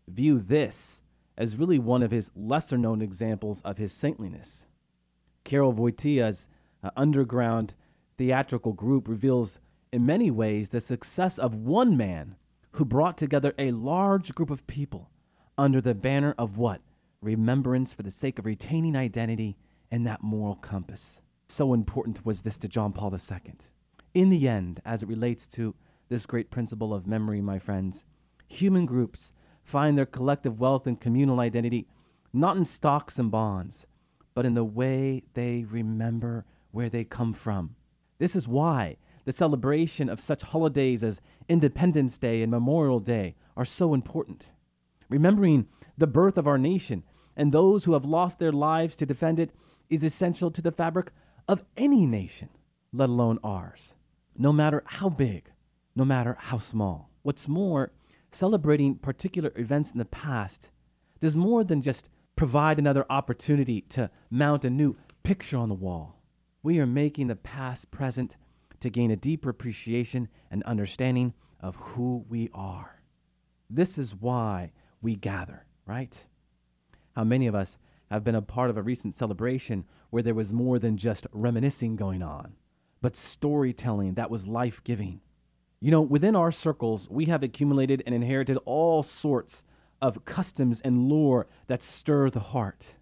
view 0.08 0.40
this 0.40 1.02
as 1.38 1.58
really 1.58 1.80
one 1.80 2.02
of 2.02 2.12
his 2.12 2.32
lesser 2.36 2.78
known 2.78 3.02
examples 3.02 3.62
of 3.62 3.78
his 3.78 3.94
saintliness. 3.94 4.66
Karol 5.44 5.74
Wojtyła's 5.74 6.48
uh, 6.84 6.90
underground 6.96 7.74
theatrical 8.18 8.74
group 8.74 9.08
reveals 9.08 9.60
in 9.92 10.06
many 10.06 10.32
ways 10.32 10.70
the 10.70 10.82
success 10.82 11.38
of 11.38 11.56
one 11.56 11.96
man 11.96 12.36
who 12.72 12.86
brought 12.86 13.18
together 13.18 13.54
a 13.58 13.72
large 13.72 14.34
group 14.34 14.50
of 14.50 14.66
people 14.68 15.10
under 15.58 15.82
the 15.82 15.96
banner 15.96 16.36
of 16.38 16.58
what? 16.58 16.82
remembrance 17.22 17.94
for 17.94 18.04
the 18.04 18.12
sake 18.12 18.40
of 18.40 18.46
retaining 18.46 18.96
identity 18.96 19.58
and 19.92 20.06
that 20.06 20.24
moral 20.24 20.56
compass. 20.56 21.22
So 21.48 21.74
important 21.74 22.26
was 22.26 22.42
this 22.42 22.58
to 22.60 22.68
John 22.68 22.94
Paul 22.94 23.14
II. 23.14 23.54
In 24.14 24.30
the 24.30 24.48
end, 24.48 24.82
as 24.86 25.04
it 25.04 25.10
relates 25.10 25.48
to 25.50 25.76
this 26.10 26.26
great 26.26 26.50
principle 26.50 26.94
of 26.94 27.08
memory, 27.08 27.42
my 27.42 27.60
friends, 27.60 28.06
human 28.48 28.86
groups 28.86 29.34
find 29.64 29.98
their 29.98 30.06
collective 30.06 30.60
wealth 30.60 30.88
and 30.88 31.00
communal 31.00 31.40
identity 31.40 31.88
not 32.34 32.58
in 32.58 32.66
stocks 32.66 33.18
and 33.18 33.32
bonds, 33.32 33.86
but 34.34 34.46
in 34.46 34.54
the 34.54 34.64
way 34.64 35.24
they 35.34 35.66
remember 35.70 36.46
where 36.72 36.90
they 36.90 37.04
come 37.04 37.34
from. 37.34 37.76
This 38.20 38.36
is 38.36 38.48
why 38.48 38.98
the 39.26 39.32
celebration 39.32 40.10
of 40.10 40.20
such 40.20 40.44
holidays 40.44 41.04
as 41.04 41.22
Independence 41.50 42.18
Day 42.18 42.42
and 42.42 42.52
Memorial 42.52 43.00
Day 43.00 43.36
are 43.56 43.66
so 43.66 43.94
important. 43.94 44.52
Remembering 45.10 45.68
the 45.98 46.08
birth 46.08 46.38
of 46.38 46.48
our 46.48 46.58
nation 46.58 47.04
and 47.36 47.52
those 47.52 47.84
who 47.84 47.94
have 47.94 48.06
lost 48.06 48.40
their 48.40 48.52
lives 48.52 48.96
to 48.98 49.06
defend 49.06 49.40
it 49.40 49.52
is 49.90 50.04
essential 50.04 50.52
to 50.52 50.62
the 50.62 50.72
fabric 50.72 51.12
of 51.48 51.64
any 51.76 52.06
nation, 52.06 52.50
let 52.94 53.10
alone 53.10 53.40
ours, 53.44 53.96
no 54.38 54.52
matter 54.52 54.84
how 54.86 55.10
big, 55.10 55.52
no 55.98 56.06
matter 56.06 56.38
how 56.40 56.60
small. 56.60 57.10
What's 57.24 57.48
more, 57.48 57.92
celebrating 58.32 58.96
particular 58.96 59.52
events 59.56 59.92
in 59.92 59.98
the 59.98 60.06
past 60.06 60.70
does 61.20 61.36
more 61.36 61.64
than 61.64 61.82
just 61.82 62.08
provide 62.36 62.78
another 62.78 63.04
opportunity 63.10 63.82
to 63.82 64.12
mount 64.30 64.64
a 64.64 64.70
new 64.70 64.96
picture 65.24 65.58
on 65.58 65.70
the 65.70 65.76
wall. 65.76 66.22
We 66.62 66.80
are 66.80 66.86
making 66.86 67.28
the 67.28 67.36
past 67.36 67.90
present 67.90 68.38
to 68.80 68.92
gain 68.92 69.10
a 69.10 69.16
deeper 69.16 69.50
appreciation 69.50 70.28
and 70.52 70.62
understanding 70.64 71.34
of 71.60 71.76
who 71.78 72.24
we 72.30 72.52
are. 72.54 73.02
This 73.68 73.98
is 73.98 74.14
why 74.14 74.74
we 75.02 75.16
gather, 75.16 75.66
right? 75.88 76.16
How 77.16 77.24
many 77.24 77.48
of 77.48 77.56
us 77.56 77.80
have 78.12 78.24
been 78.24 78.36
a 78.36 78.42
part 78.44 78.70
of 78.70 78.78
a 78.78 78.84
recent 78.84 79.16
celebration 79.16 79.84
where 80.12 80.22
there 80.22 80.36
was 80.36 80.54
more 80.54 80.78
than 80.78 80.96
just 80.96 81.26
reminiscing 81.32 81.96
going 81.96 82.22
on, 82.22 82.54
but 83.02 83.16
storytelling 83.16 84.14
that 84.14 84.30
was 84.30 84.46
life 84.46 84.84
giving? 84.84 85.22
You 85.80 85.92
know, 85.92 86.02
within 86.02 86.36
our 86.36 86.52
circles, 86.52 87.08
we 87.10 87.26
have 87.26 87.44
accumulated 87.44 88.02
and 88.06 88.16
inherited 88.16 88.58
all 88.66 89.04
sorts 89.04 89.64
of 90.02 90.26
customs 90.26 90.82
and 90.82 91.08
lore 91.08 91.48
that 91.68 91.84
stir 91.84 92.30
the 92.30 92.40
heart. 92.40 92.96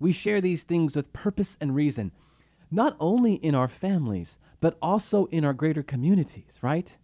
We 0.00 0.12
share 0.12 0.40
these 0.40 0.62
things 0.62 0.96
with 0.96 1.12
purpose 1.12 1.56
and 1.60 1.74
reason, 1.74 2.12
not 2.70 2.96
only 3.00 3.34
in 3.34 3.54
our 3.54 3.68
families, 3.68 4.38
but 4.60 4.76
also 4.80 5.26
in 5.26 5.44
our 5.44 5.52
greater 5.52 5.82
communities, 5.82 6.58
right? 6.62 6.96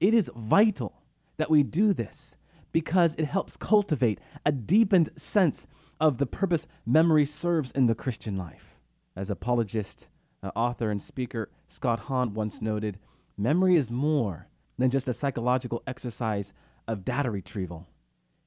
It 0.00 0.14
is 0.14 0.30
vital 0.34 1.02
that 1.36 1.50
we 1.50 1.62
do 1.62 1.92
this 1.92 2.34
because 2.72 3.14
it 3.16 3.26
helps 3.26 3.56
cultivate 3.56 4.20
a 4.44 4.52
deepened 4.52 5.10
sense 5.16 5.66
of 6.00 6.18
the 6.18 6.26
purpose 6.26 6.66
memory 6.84 7.24
serves 7.24 7.70
in 7.70 7.86
the 7.86 7.94
Christian 7.94 8.36
life. 8.36 8.78
As 9.16 9.30
apologist, 9.30 10.08
uh, 10.42 10.50
author, 10.56 10.90
and 10.90 11.00
speaker 11.00 11.50
Scott 11.68 12.00
Hahn 12.00 12.34
once 12.34 12.60
noted, 12.60 12.98
memory 13.36 13.76
is 13.76 13.90
more 13.90 14.48
than 14.78 14.90
just 14.90 15.08
a 15.08 15.12
psychological 15.12 15.82
exercise 15.86 16.52
of 16.86 17.04
data 17.04 17.30
retrieval. 17.30 17.86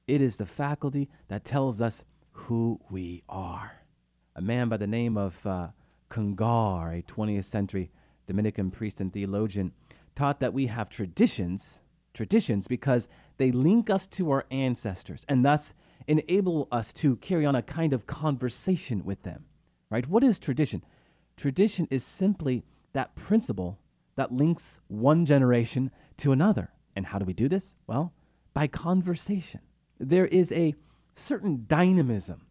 It 0.06 0.20
is 0.20 0.36
the 0.36 0.46
faculty 0.46 1.08
that 1.28 1.44
tells 1.44 1.80
us 1.80 2.02
who 2.32 2.80
we 2.90 3.22
are. 3.28 3.82
A 4.36 4.40
man 4.40 4.68
by 4.68 4.76
the 4.76 4.86
name 4.86 5.16
of 5.16 5.34
uh, 5.46 5.68
Congar, 6.10 6.98
a 6.98 7.02
20th 7.02 7.44
century 7.44 7.90
Dominican 8.26 8.70
priest 8.70 9.00
and 9.00 9.12
theologian, 9.12 9.72
taught 10.14 10.40
that 10.40 10.54
we 10.54 10.66
have 10.66 10.88
traditions, 10.88 11.78
traditions 12.14 12.68
because 12.68 13.08
they 13.36 13.50
link 13.50 13.90
us 13.90 14.06
to 14.06 14.30
our 14.30 14.44
ancestors 14.50 15.24
and 15.28 15.44
thus 15.44 15.74
enable 16.06 16.68
us 16.72 16.92
to 16.92 17.16
carry 17.16 17.44
on 17.44 17.54
a 17.54 17.62
kind 17.62 17.92
of 17.92 18.06
conversation 18.06 19.04
with 19.04 19.22
them. 19.22 19.44
Right? 19.90 20.08
What 20.08 20.22
is 20.22 20.38
tradition? 20.38 20.84
Tradition 21.36 21.88
is 21.90 22.04
simply 22.04 22.64
that 22.92 23.14
principle 23.14 23.78
that 24.18 24.32
links 24.32 24.80
one 24.88 25.24
generation 25.24 25.92
to 26.16 26.32
another. 26.32 26.72
And 26.96 27.06
how 27.06 27.20
do 27.20 27.24
we 27.24 27.32
do 27.32 27.48
this? 27.48 27.76
Well, 27.86 28.12
by 28.52 28.66
conversation. 28.66 29.60
There 30.00 30.26
is 30.26 30.50
a 30.50 30.74
certain 31.14 31.66
dynamism 31.68 32.46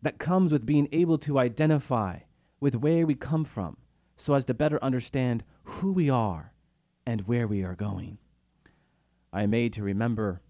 that 0.00 0.18
comes 0.18 0.50
with 0.50 0.64
being 0.64 0.88
able 0.92 1.18
to 1.18 1.38
identify 1.38 2.20
with 2.58 2.74
where 2.74 3.06
we 3.06 3.14
come 3.14 3.44
from 3.44 3.76
so 4.16 4.32
as 4.32 4.46
to 4.46 4.54
better 4.54 4.82
understand 4.82 5.44
who 5.64 5.92
we 5.92 6.08
are 6.08 6.54
and 7.04 7.28
where 7.28 7.46
we 7.46 7.62
are 7.64 7.74
going. 7.74 8.16
I 9.30 9.44
made 9.44 9.74
to 9.74 9.82
remember 9.82 10.40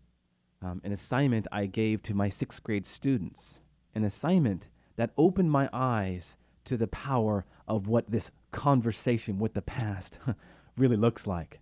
um, 0.63 0.81
an 0.85 0.93
assignment 0.93 1.49
I 1.51 1.67
gave 1.67 2.01
to 2.05 2.15
my 2.15 2.29
sixth 2.29 2.63
grade 2.63 2.87
students, 2.87 3.59
an 3.93 4.05
assignment 4.05 4.69
that 4.95 5.11
opened 5.19 5.51
my 5.51 5.69
eyes 5.73 6.37
to 6.67 6.77
the 6.77 6.87
power 6.87 7.45
of 7.67 7.89
what 7.89 8.13
this 8.13 8.31
conversation 8.53 9.41
with 9.41 9.55
the 9.55 9.63
past 9.63 10.21
really 10.77 10.97
looks 10.97 11.27
like. 11.27 11.61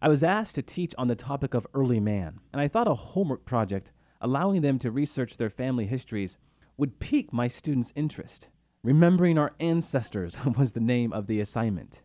I 0.00 0.08
was 0.08 0.22
asked 0.22 0.54
to 0.56 0.62
teach 0.62 0.94
on 0.98 1.08
the 1.08 1.14
topic 1.14 1.54
of 1.54 1.66
early 1.72 2.00
man, 2.00 2.40
and 2.52 2.60
I 2.60 2.68
thought 2.68 2.88
a 2.88 2.94
homework 2.94 3.44
project 3.44 3.90
allowing 4.20 4.62
them 4.62 4.78
to 4.78 4.90
research 4.90 5.36
their 5.36 5.50
family 5.50 5.86
histories 5.86 6.36
would 6.76 6.98
pique 6.98 7.32
my 7.32 7.48
students' 7.48 7.92
interest. 7.94 8.48
Remembering 8.82 9.38
Our 9.38 9.52
Ancestors 9.60 10.36
was 10.58 10.72
the 10.72 10.80
name 10.80 11.12
of 11.12 11.26
the 11.26 11.40
assignment. 11.40 12.02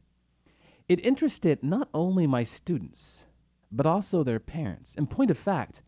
It 0.87 1.05
interested 1.05 1.63
not 1.63 1.89
only 1.93 2.25
my 2.25 2.43
students, 2.43 3.25
but 3.71 3.85
also 3.85 4.23
their 4.23 4.39
parents. 4.39 4.95
In 4.95 5.07
point 5.07 5.29
of 5.29 5.37
fact, 5.37 5.83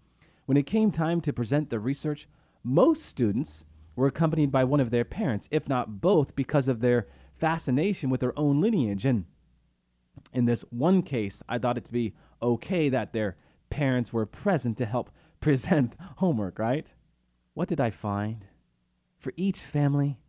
when 0.45 0.57
it 0.57 0.65
came 0.65 0.91
time 0.91 1.21
to 1.21 1.33
present 1.33 1.69
the 1.69 1.79
research, 1.79 2.27
most 2.63 3.05
students 3.05 3.63
were 3.95 4.07
accompanied 4.07 4.51
by 4.51 4.63
one 4.63 4.79
of 4.79 4.91
their 4.91 5.05
parents, 5.05 5.47
if 5.51 5.67
not 5.67 6.01
both, 6.01 6.35
because 6.35 6.67
of 6.67 6.81
their 6.81 7.07
fascination 7.37 8.09
with 8.09 8.19
their 8.19 8.37
own 8.37 8.61
lineage. 8.61 9.05
And 9.05 9.25
in 10.33 10.45
this 10.45 10.61
one 10.69 11.01
case, 11.01 11.41
I 11.47 11.57
thought 11.57 11.77
it 11.77 11.85
to 11.85 11.91
be 11.91 12.13
okay 12.41 12.89
that 12.89 13.13
their 13.13 13.37
parents 13.69 14.11
were 14.11 14.25
present 14.25 14.77
to 14.77 14.85
help 14.85 15.11
present 15.39 15.95
homework, 16.17 16.59
right? 16.59 16.87
What 17.53 17.67
did 17.67 17.81
I 17.81 17.89
find? 17.89 18.45
For 19.17 19.33
each 19.35 19.59
family, 19.59 20.19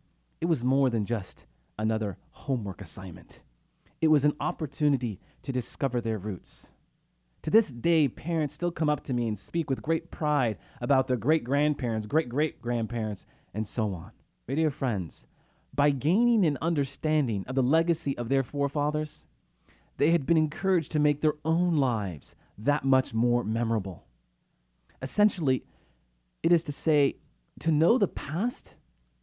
it 0.41 0.45
was 0.45 0.63
more 0.63 0.89
than 0.89 1.05
just 1.05 1.45
another 1.77 2.17
homework 2.31 2.81
assignment. 2.81 3.39
It 4.01 4.07
was 4.07 4.23
an 4.23 4.35
opportunity 4.39 5.19
to 5.43 5.51
discover 5.51 6.01
their 6.01 6.17
roots, 6.17 6.67
to 7.43 7.51
this 7.51 7.73
day, 7.73 8.07
parents 8.07 8.53
still 8.53 8.71
come 8.71 8.89
up 8.89 9.03
to 9.03 9.13
me 9.13 9.27
and 9.27 9.37
speak 9.37 9.69
with 9.69 9.81
great 9.81 10.09
pride 10.09 10.57
about 10.79 11.07
their 11.07 11.17
great 11.17 11.43
grandparents, 11.43 12.07
great 12.07 12.29
great 12.29 12.61
grandparents, 12.61 13.25
and 13.53 13.67
so 13.67 13.93
on. 13.93 14.11
My 14.47 14.55
dear 14.55 14.71
friends, 14.71 15.25
by 15.73 15.89
gaining 15.89 16.45
an 16.45 16.57
understanding 16.61 17.43
of 17.45 17.55
the 17.55 17.61
legacy 17.61 18.17
of 18.17 18.29
their 18.29 18.43
forefathers, 18.43 19.25
they 20.03 20.11
had 20.11 20.25
been 20.25 20.35
encouraged 20.35 20.91
to 20.91 20.99
make 20.99 21.21
their 21.21 21.35
own 21.45 21.77
lives 21.77 22.35
that 22.57 22.83
much 22.83 23.13
more 23.13 23.41
memorable. 23.41 24.03
Essentially, 25.01 25.63
it 26.43 26.51
is 26.51 26.61
to 26.65 26.73
say, 26.73 27.15
to 27.61 27.71
know 27.71 27.97
the 27.97 28.05
past 28.09 28.75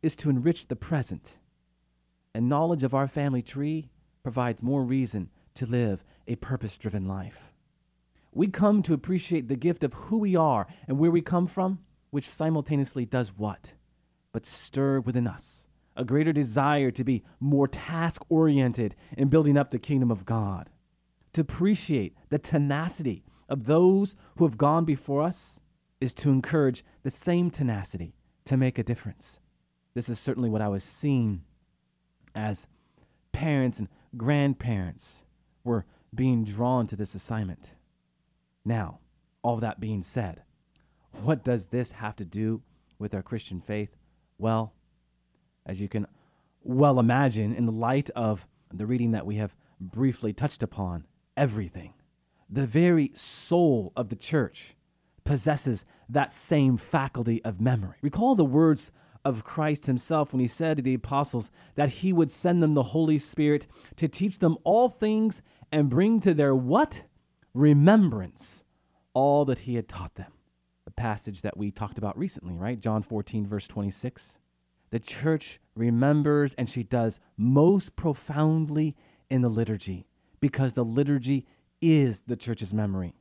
is 0.03 0.17
to 0.17 0.31
enrich 0.31 0.69
the 0.69 0.77
present, 0.77 1.33
and 2.35 2.49
knowledge 2.49 2.83
of 2.83 2.95
our 2.95 3.07
family 3.07 3.43
tree 3.43 3.91
provides 4.23 4.63
more 4.63 4.83
reason 4.83 5.29
to 5.53 5.67
live 5.67 6.03
a 6.27 6.37
purpose 6.37 6.79
driven 6.79 7.07
life. 7.07 7.53
We 8.33 8.47
come 8.47 8.83
to 8.85 8.95
appreciate 8.95 9.49
the 9.49 9.57
gift 9.57 9.85
of 9.85 9.93
who 9.93 10.17
we 10.17 10.35
are 10.35 10.67
and 10.89 10.99
where 10.99 11.11
we 11.11 11.21
come 11.21 11.47
from, 11.47 11.81
which 12.09 12.27
simultaneously 12.27 13.05
does 13.05 13.37
what? 13.37 13.75
But 14.33 14.47
stir 14.47 15.01
within 15.01 15.27
us 15.27 15.69
a 15.97 16.05
greater 16.05 16.33
desire 16.33 16.91
to 16.91 17.05
be 17.05 17.25
more 17.39 17.69
task 17.69 18.23
oriented 18.29 18.95
in 19.17 19.29
building 19.29 19.57
up 19.57 19.71
the 19.71 19.79
kingdom 19.79 20.11
of 20.11 20.25
God. 20.25 20.71
To 21.35 21.41
appreciate 21.41 22.17
the 22.29 22.39
tenacity 22.39 23.25
of 23.49 23.67
those 23.67 24.15
who 24.37 24.45
have 24.45 24.59
gone 24.59 24.85
before 24.85 25.23
us 25.23 25.61
is 26.01 26.15
to 26.15 26.31
encourage 26.31 26.85
the 27.03 27.11
same 27.11 27.51
tenacity 27.51 28.15
to 28.47 28.57
make 28.57 28.79
a 28.79 28.83
difference. 28.83 29.41
This 29.95 30.09
is 30.09 30.19
certainly 30.19 30.49
what 30.49 30.63
I 30.63 30.69
was 30.69 30.85
seeing 30.85 31.43
as 32.35 32.67
parents 33.33 33.79
and 33.79 33.89
grandparents 34.17 35.25
were 35.65 35.85
being 36.15 36.45
drawn 36.45 36.87
to 36.87 36.97
this 36.97 37.15
assignment. 37.15 37.71
Now, 38.65 39.01
all 39.43 39.57
that 39.59 39.81
being 39.81 40.03
said, 40.03 40.43
what 41.23 41.45
does 41.45 41.67
this 41.67 41.93
have 41.93 42.17
to 42.17 42.25
do 42.25 42.63
with 42.99 43.15
our 43.15 43.23
Christian 43.23 43.61
faith? 43.61 43.97
Well, 44.39 44.75
as 45.67 45.81
you 45.81 45.89
can 45.89 46.07
well 46.63 46.99
imagine, 46.99 47.55
in 47.55 47.67
the 47.67 47.73
light 47.73 48.11
of 48.11 48.47
the 48.73 48.87
reading 48.87 49.13
that 49.13 49.27
we 49.27 49.37
have 49.37 49.55
briefly 49.81 50.33
touched 50.33 50.63
upon, 50.63 51.07
everything. 51.37 51.95
The 52.49 52.67
very 52.67 53.13
soul 53.15 53.93
of 53.97 54.09
the 54.09 54.17
church 54.17 54.77
possesses 55.25 55.85
that 56.09 56.33
same 56.33 56.77
faculty 56.77 57.43
of 57.45 57.61
memory. 57.61 57.97
Recall 58.03 58.35
the 58.35 58.45
words 58.45 58.91
of 59.25 59.45
Christ 59.45 59.87
himself 59.87 60.33
when 60.33 60.41
he 60.41 60.47
said 60.47 60.79
to 60.79 60.83
the 60.83 60.95
apostles 60.95 61.51
that 61.75 61.91
he 61.91 62.13
would 62.13 62.31
send 62.31 62.63
them 62.63 62.75
the 62.75 62.83
Holy 62.83 63.19
Spirit 63.19 63.67
to 63.97 64.09
teach 64.09 64.39
them 64.39 64.57
all 64.65 64.89
things 64.89 65.43
and 65.71 65.91
bring 65.91 66.21
to 66.21 66.35
their 66.35 66.55
what? 66.55 67.05
Remembrance 67.55 68.65
all 69.13 69.45
that 69.45 69.61
he 69.61 69.75
had 69.75 69.89
taught 69.89 70.15
them. 70.15 70.33
The 70.85 70.91
passage 70.91 71.43
that 71.43 71.57
we 71.57 71.71
talked 71.71 71.99
about 71.99 72.19
recently, 72.19 72.55
right? 72.55 72.81
John 72.81 73.03
14, 73.03 73.47
verse 73.47 73.69
26. 73.69 74.40
The 74.91 75.01
church 75.01 75.61
remembers 75.75 76.55
and 76.55 76.69
she 76.69 76.83
does 76.83 77.21
most 77.37 77.97
profoundly 77.97 78.97
in 79.29 79.43
the 79.43 79.49
liturgy 79.49 80.07
because 80.41 80.75
the 80.75 80.85
liturgy 80.85 81.47
is 81.81 82.23
the 82.27 82.37
church's 82.37 82.75
memory. 82.75 83.15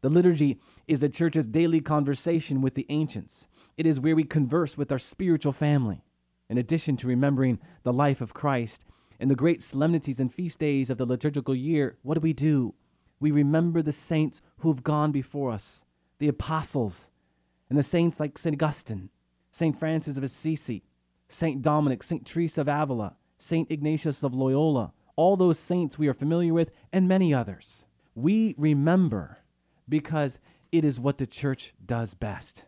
The 0.00 0.08
liturgy 0.08 0.60
is 0.86 1.00
the 1.00 1.08
church's 1.08 1.46
daily 1.46 1.80
conversation 1.80 2.60
with 2.60 2.74
the 2.74 2.86
ancients. 2.88 3.46
It 3.76 3.86
is 3.86 4.00
where 4.00 4.16
we 4.16 4.24
converse 4.24 4.76
with 4.76 4.90
our 4.90 4.98
spiritual 4.98 5.52
family. 5.52 6.02
In 6.48 6.58
addition 6.58 6.96
to 6.98 7.08
remembering 7.08 7.58
the 7.82 7.92
life 7.92 8.20
of 8.20 8.34
Christ 8.34 8.84
and 9.18 9.30
the 9.30 9.34
great 9.34 9.62
solemnities 9.62 10.20
and 10.20 10.32
feast 10.32 10.58
days 10.58 10.90
of 10.90 10.98
the 10.98 11.06
liturgical 11.06 11.54
year, 11.54 11.98
what 12.02 12.14
do 12.14 12.20
we 12.20 12.32
do? 12.32 12.74
We 13.18 13.30
remember 13.30 13.82
the 13.82 13.92
saints 13.92 14.40
who 14.58 14.68
have 14.68 14.84
gone 14.84 15.10
before 15.10 15.50
us, 15.50 15.82
the 16.18 16.28
apostles, 16.28 17.10
and 17.68 17.78
the 17.78 17.82
saints 17.82 18.20
like 18.20 18.38
St. 18.38 18.54
Augustine, 18.54 19.10
St. 19.56 19.78
Francis 19.78 20.18
of 20.18 20.22
Assisi, 20.22 20.82
St. 21.28 21.62
Dominic, 21.62 22.02
St. 22.02 22.26
Teresa 22.26 22.60
of 22.60 22.68
Avila, 22.68 23.16
St. 23.38 23.70
Ignatius 23.70 24.22
of 24.22 24.34
Loyola, 24.34 24.92
all 25.16 25.34
those 25.34 25.58
saints 25.58 25.98
we 25.98 26.08
are 26.08 26.12
familiar 26.12 26.52
with, 26.52 26.70
and 26.92 27.08
many 27.08 27.32
others. 27.32 27.86
We 28.14 28.54
remember 28.58 29.38
because 29.88 30.38
it 30.70 30.84
is 30.84 31.00
what 31.00 31.16
the 31.16 31.26
church 31.26 31.72
does 31.82 32.12
best. 32.12 32.66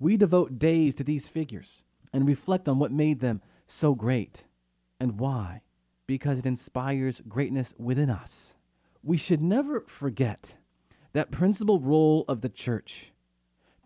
We 0.00 0.16
devote 0.16 0.58
days 0.58 0.96
to 0.96 1.04
these 1.04 1.28
figures 1.28 1.84
and 2.12 2.26
reflect 2.26 2.68
on 2.68 2.80
what 2.80 2.90
made 2.90 3.20
them 3.20 3.40
so 3.68 3.94
great. 3.94 4.42
And 4.98 5.20
why? 5.20 5.62
Because 6.08 6.40
it 6.40 6.46
inspires 6.46 7.22
greatness 7.28 7.72
within 7.78 8.10
us. 8.10 8.52
We 9.00 9.16
should 9.16 9.42
never 9.42 9.84
forget 9.86 10.56
that 11.12 11.30
principal 11.30 11.78
role 11.78 12.24
of 12.26 12.40
the 12.40 12.48
church 12.48 13.12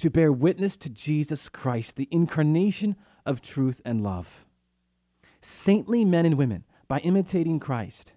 to 0.01 0.09
bear 0.09 0.33
witness 0.33 0.79
to 0.79 0.89
Jesus 0.89 1.51
Christ, 1.51 1.97
the 1.97 2.09
incarnation 2.11 2.97
of 3.27 3.43
truth 3.43 3.83
and 3.85 4.03
love. 4.03 4.47
Saintly 5.43 6.07
men 6.07 6.25
and 6.25 6.39
women, 6.39 6.65
by 6.89 7.01
imitating 7.01 7.61
Christ, 7.61 8.15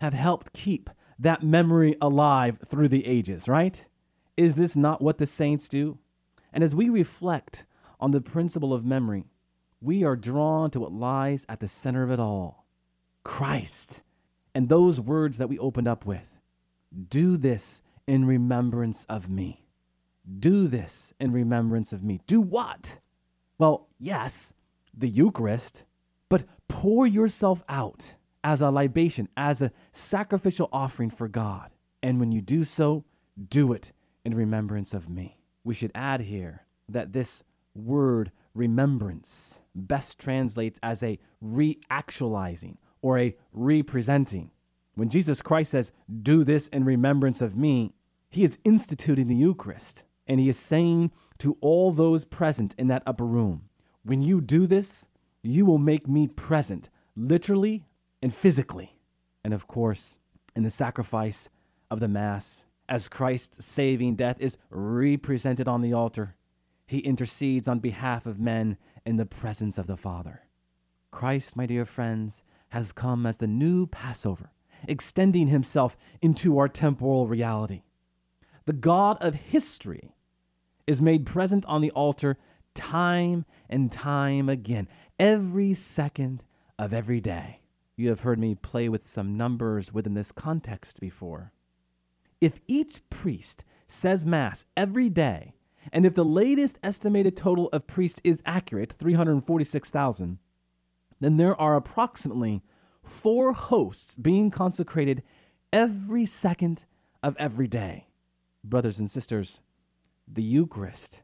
have 0.00 0.12
helped 0.12 0.52
keep 0.52 0.90
that 1.16 1.44
memory 1.44 1.96
alive 2.02 2.58
through 2.66 2.88
the 2.88 3.06
ages, 3.06 3.46
right? 3.46 3.86
Is 4.36 4.56
this 4.56 4.74
not 4.74 5.00
what 5.00 5.18
the 5.18 5.26
saints 5.26 5.68
do? 5.68 5.98
And 6.52 6.64
as 6.64 6.74
we 6.74 6.88
reflect 6.88 7.64
on 8.00 8.10
the 8.10 8.20
principle 8.20 8.74
of 8.74 8.84
memory, 8.84 9.24
we 9.80 10.02
are 10.02 10.16
drawn 10.16 10.68
to 10.72 10.80
what 10.80 10.92
lies 10.92 11.46
at 11.48 11.60
the 11.60 11.68
center 11.68 12.02
of 12.02 12.10
it 12.10 12.18
all 12.18 12.66
Christ. 13.22 14.02
And 14.52 14.68
those 14.68 15.00
words 15.00 15.38
that 15.38 15.48
we 15.48 15.60
opened 15.60 15.86
up 15.86 16.04
with 16.04 16.40
do 17.08 17.36
this 17.36 17.82
in 18.08 18.24
remembrance 18.24 19.06
of 19.08 19.30
me. 19.30 19.67
Do 20.38 20.68
this 20.68 21.12
in 21.18 21.32
remembrance 21.32 21.92
of 21.92 22.02
me. 22.02 22.20
Do 22.26 22.40
what? 22.40 22.98
Well, 23.58 23.88
yes, 23.98 24.52
the 24.96 25.08
Eucharist, 25.08 25.84
but 26.28 26.44
pour 26.68 27.06
yourself 27.06 27.62
out 27.68 28.14
as 28.44 28.60
a 28.60 28.70
libation, 28.70 29.28
as 29.36 29.62
a 29.62 29.72
sacrificial 29.92 30.68
offering 30.72 31.10
for 31.10 31.28
God. 31.28 31.70
And 32.02 32.20
when 32.20 32.30
you 32.30 32.40
do 32.40 32.64
so, 32.64 33.04
do 33.48 33.72
it 33.72 33.92
in 34.24 34.34
remembrance 34.34 34.92
of 34.92 35.08
me. 35.08 35.38
We 35.64 35.74
should 35.74 35.92
add 35.94 36.20
here 36.22 36.66
that 36.88 37.12
this 37.12 37.42
word 37.74 38.30
remembrance 38.54 39.60
best 39.74 40.18
translates 40.18 40.78
as 40.82 41.02
a 41.02 41.18
reactualizing 41.42 42.76
or 43.02 43.18
a 43.18 43.36
representing. 43.52 44.50
When 44.94 45.08
Jesus 45.08 45.42
Christ 45.42 45.70
says, 45.70 45.92
Do 46.22 46.44
this 46.44 46.66
in 46.68 46.84
remembrance 46.84 47.40
of 47.40 47.56
me, 47.56 47.94
he 48.30 48.44
is 48.44 48.58
instituting 48.64 49.28
the 49.28 49.34
Eucharist. 49.34 50.04
And 50.28 50.38
he 50.38 50.48
is 50.48 50.58
saying 50.58 51.10
to 51.38 51.56
all 51.60 51.90
those 51.90 52.24
present 52.24 52.74
in 52.78 52.88
that 52.88 53.02
upper 53.06 53.26
room, 53.26 53.68
When 54.04 54.22
you 54.22 54.40
do 54.40 54.66
this, 54.66 55.06
you 55.42 55.64
will 55.64 55.78
make 55.78 56.06
me 56.06 56.28
present, 56.28 56.90
literally 57.16 57.86
and 58.22 58.34
physically. 58.34 58.98
And 59.42 59.54
of 59.54 59.66
course, 59.66 60.16
in 60.54 60.62
the 60.62 60.70
sacrifice 60.70 61.48
of 61.90 62.00
the 62.00 62.08
Mass, 62.08 62.64
as 62.88 63.08
Christ's 63.08 63.64
saving 63.64 64.16
death 64.16 64.36
is 64.40 64.56
represented 64.70 65.68
on 65.68 65.80
the 65.80 65.92
altar, 65.92 66.34
he 66.86 66.98
intercedes 66.98 67.68
on 67.68 67.78
behalf 67.78 68.26
of 68.26 68.40
men 68.40 68.76
in 69.04 69.16
the 69.16 69.26
presence 69.26 69.78
of 69.78 69.86
the 69.86 69.96
Father. 69.96 70.42
Christ, 71.10 71.56
my 71.56 71.66
dear 71.66 71.84
friends, 71.84 72.42
has 72.70 72.92
come 72.92 73.26
as 73.26 73.38
the 73.38 73.46
new 73.46 73.86
Passover, 73.86 74.50
extending 74.86 75.48
himself 75.48 75.96
into 76.20 76.58
our 76.58 76.68
temporal 76.68 77.26
reality. 77.26 77.82
The 78.66 78.72
God 78.72 79.16
of 79.20 79.34
history 79.34 80.14
is 80.88 81.02
made 81.02 81.26
present 81.26 81.64
on 81.66 81.82
the 81.82 81.90
altar 81.90 82.38
time 82.74 83.44
and 83.68 83.92
time 83.92 84.48
again, 84.48 84.88
every 85.18 85.74
second 85.74 86.42
of 86.78 86.92
every 86.92 87.20
day. 87.20 87.60
You 87.96 88.08
have 88.08 88.20
heard 88.20 88.38
me 88.38 88.54
play 88.54 88.88
with 88.88 89.06
some 89.06 89.36
numbers 89.36 89.92
within 89.92 90.14
this 90.14 90.32
context 90.32 91.00
before. 91.00 91.52
If 92.40 92.60
each 92.68 93.00
priest 93.10 93.64
says 93.88 94.24
Mass 94.24 94.64
every 94.76 95.08
day, 95.08 95.54
and 95.92 96.06
if 96.06 96.14
the 96.14 96.24
latest 96.24 96.78
estimated 96.82 97.36
total 97.36 97.68
of 97.72 97.86
priests 97.86 98.20
is 98.22 98.42
accurate, 98.46 98.92
346,000, 98.92 100.38
then 101.20 101.36
there 101.36 101.60
are 101.60 101.74
approximately 101.74 102.62
four 103.02 103.52
hosts 103.52 104.14
being 104.16 104.50
consecrated 104.50 105.22
every 105.72 106.24
second 106.24 106.84
of 107.22 107.36
every 107.38 107.66
day. 107.66 108.06
Brothers 108.62 108.98
and 108.98 109.10
sisters, 109.10 109.60
the 110.30 110.42
Eucharist 110.42 111.22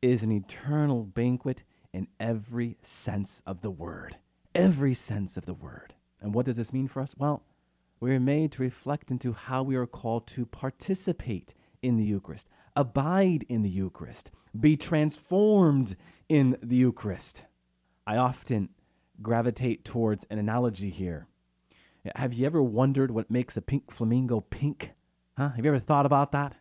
is 0.00 0.22
an 0.22 0.30
eternal 0.30 1.04
banquet 1.04 1.64
in 1.92 2.06
every 2.20 2.76
sense 2.82 3.42
of 3.46 3.62
the 3.62 3.70
word. 3.70 4.16
Every 4.54 4.94
sense 4.94 5.36
of 5.36 5.46
the 5.46 5.54
word. 5.54 5.94
And 6.20 6.34
what 6.34 6.46
does 6.46 6.56
this 6.56 6.72
mean 6.72 6.88
for 6.88 7.00
us? 7.00 7.14
Well, 7.16 7.42
we 8.00 8.14
are 8.14 8.20
made 8.20 8.52
to 8.52 8.62
reflect 8.62 9.10
into 9.10 9.32
how 9.32 9.62
we 9.62 9.76
are 9.76 9.86
called 9.86 10.26
to 10.28 10.46
participate 10.46 11.54
in 11.82 11.96
the 11.96 12.04
Eucharist, 12.04 12.48
abide 12.76 13.44
in 13.48 13.62
the 13.62 13.70
Eucharist, 13.70 14.30
be 14.58 14.76
transformed 14.76 15.96
in 16.28 16.56
the 16.62 16.76
Eucharist. 16.76 17.44
I 18.06 18.16
often 18.16 18.70
gravitate 19.22 19.84
towards 19.84 20.26
an 20.30 20.38
analogy 20.38 20.90
here. 20.90 21.26
Have 22.14 22.34
you 22.34 22.46
ever 22.46 22.62
wondered 22.62 23.10
what 23.10 23.30
makes 23.30 23.56
a 23.56 23.62
pink 23.62 23.90
flamingo 23.90 24.40
pink? 24.40 24.92
Huh? 25.36 25.50
Have 25.50 25.64
you 25.64 25.70
ever 25.70 25.80
thought 25.80 26.06
about 26.06 26.32
that? 26.32 26.54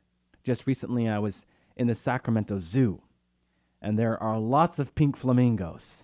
Just 0.44 0.68
recently, 0.68 1.08
I 1.08 1.20
was 1.20 1.46
in 1.76 1.88
the 1.88 1.96
Sacramento 1.96 2.60
Zoo, 2.60 3.02
and 3.82 3.98
there 3.98 4.22
are 4.22 4.40
lots 4.40 4.80
of 4.80 4.96
pink 4.96 5.18
flamingos. 5.18 6.04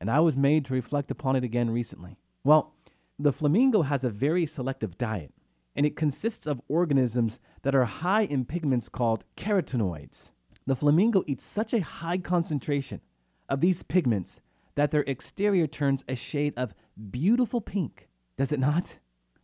And 0.00 0.10
I 0.10 0.20
was 0.20 0.36
made 0.36 0.66
to 0.66 0.74
reflect 0.74 1.10
upon 1.10 1.36
it 1.36 1.44
again 1.44 1.70
recently. 1.70 2.18
Well, 2.44 2.74
the 3.18 3.32
flamingo 3.32 3.82
has 3.82 4.04
a 4.04 4.10
very 4.10 4.44
selective 4.44 4.98
diet, 4.98 5.32
and 5.74 5.86
it 5.86 5.96
consists 5.96 6.46
of 6.46 6.60
organisms 6.68 7.40
that 7.62 7.74
are 7.74 7.84
high 7.84 8.22
in 8.22 8.44
pigments 8.44 8.88
called 8.88 9.24
carotenoids. 9.36 10.30
The 10.66 10.76
flamingo 10.76 11.24
eats 11.26 11.44
such 11.44 11.72
a 11.72 11.80
high 11.80 12.18
concentration 12.18 13.00
of 13.48 13.60
these 13.60 13.82
pigments 13.82 14.40
that 14.74 14.90
their 14.90 15.04
exterior 15.06 15.66
turns 15.66 16.04
a 16.08 16.14
shade 16.14 16.52
of 16.56 16.74
beautiful 17.10 17.60
pink, 17.60 18.08
does 18.36 18.52
it 18.52 18.60
not? 18.60 18.98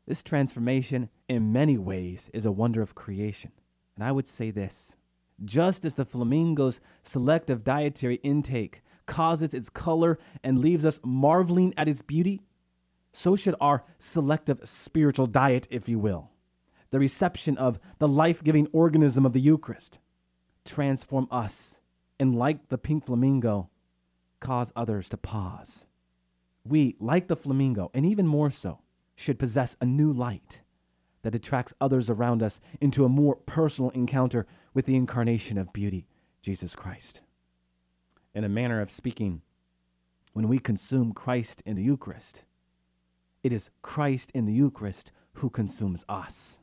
This 0.06 0.22
transformation, 0.22 1.08
in 1.28 1.52
many 1.52 1.78
ways, 1.78 2.28
is 2.35 2.44
a 2.44 2.52
wonder 2.52 2.82
of 2.82 2.94
creation. 2.94 3.52
And 3.96 4.04
I 4.04 4.12
would 4.12 4.26
say 4.26 4.50
this 4.50 4.96
just 5.44 5.85
as 5.85 5.94
the 5.94 6.05
flamingo's 6.05 6.81
selective 7.02 7.64
dietary 7.64 8.16
intake 8.16 8.83
causes 9.07 9.55
its 9.55 9.68
color 9.68 10.18
and 10.42 10.59
leaves 10.59 10.85
us 10.85 11.00
marveling 11.05 11.74
at 11.76 11.88
its 11.88 12.02
beauty, 12.02 12.40
so 13.12 13.37
should 13.37 13.55
our 13.61 13.85
selective 13.98 14.61
spiritual 14.64 15.26
diet, 15.26 15.68
if 15.70 15.88
you 15.88 15.98
will, 15.98 16.31
the 16.90 16.98
reception 16.98 17.59
of 17.59 17.78
the 17.98 18.09
life 18.09 18.42
giving 18.42 18.66
organism 18.72 19.26
of 19.26 19.33
the 19.33 19.40
Eucharist, 19.40 19.98
transform 20.64 21.26
us 21.31 21.78
and, 22.18 22.35
like 22.35 22.68
the 22.68 22.78
pink 22.78 23.05
flamingo, 23.05 23.68
cause 24.40 24.72
others 24.74 25.09
to 25.09 25.16
pause. 25.16 25.85
We, 26.64 26.96
like 27.00 27.28
the 27.28 27.37
flamingo, 27.37 27.90
and 27.92 28.07
even 28.07 28.26
more 28.26 28.50
so, 28.50 28.81
should 29.14 29.38
possess 29.38 29.76
a 29.81 29.85
new 29.85 30.12
light 30.12 30.62
that 31.22 31.35
attracts 31.35 31.72
others 31.80 32.11
around 32.11 32.42
us 32.42 32.61
into 32.80 33.04
a 33.04 33.08
more 33.08 33.37
personal 33.37 33.90
encounter 33.90 34.46
with 34.74 34.87
the 34.87 34.96
incarnation 34.96 35.58
of 35.58 35.72
beauty, 35.72 36.06
Jesus 36.42 36.74
Christ. 36.74 37.20
In 38.35 38.44
a 38.44 38.48
manner 38.48 38.80
of 38.80 38.90
speaking, 38.90 39.42
when 40.32 40.48
we 40.48 40.58
consume 40.58 41.12
Christ 41.12 41.62
in 41.64 41.76
the 41.76 41.82
Eucharist, 41.82 42.44
it 43.42 43.52
is 43.52 43.70
Christ 43.82 44.30
in 44.35 44.46
the 44.46 44.52
Eucharist 44.52 45.12
who 45.35 45.50
consumes 45.50 46.04
us. 46.08 46.58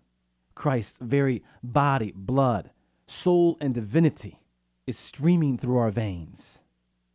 Christ's 0.56 0.98
very 1.00 1.44
body, 1.64 2.14
blood, 2.16 2.72
soul, 3.08 3.58
and 3.62 3.74
divinity 3.74 4.40
is 4.86 4.98
streaming 4.98 5.58
through 5.58 5.78
our 5.78 5.92
veins. 5.92 6.60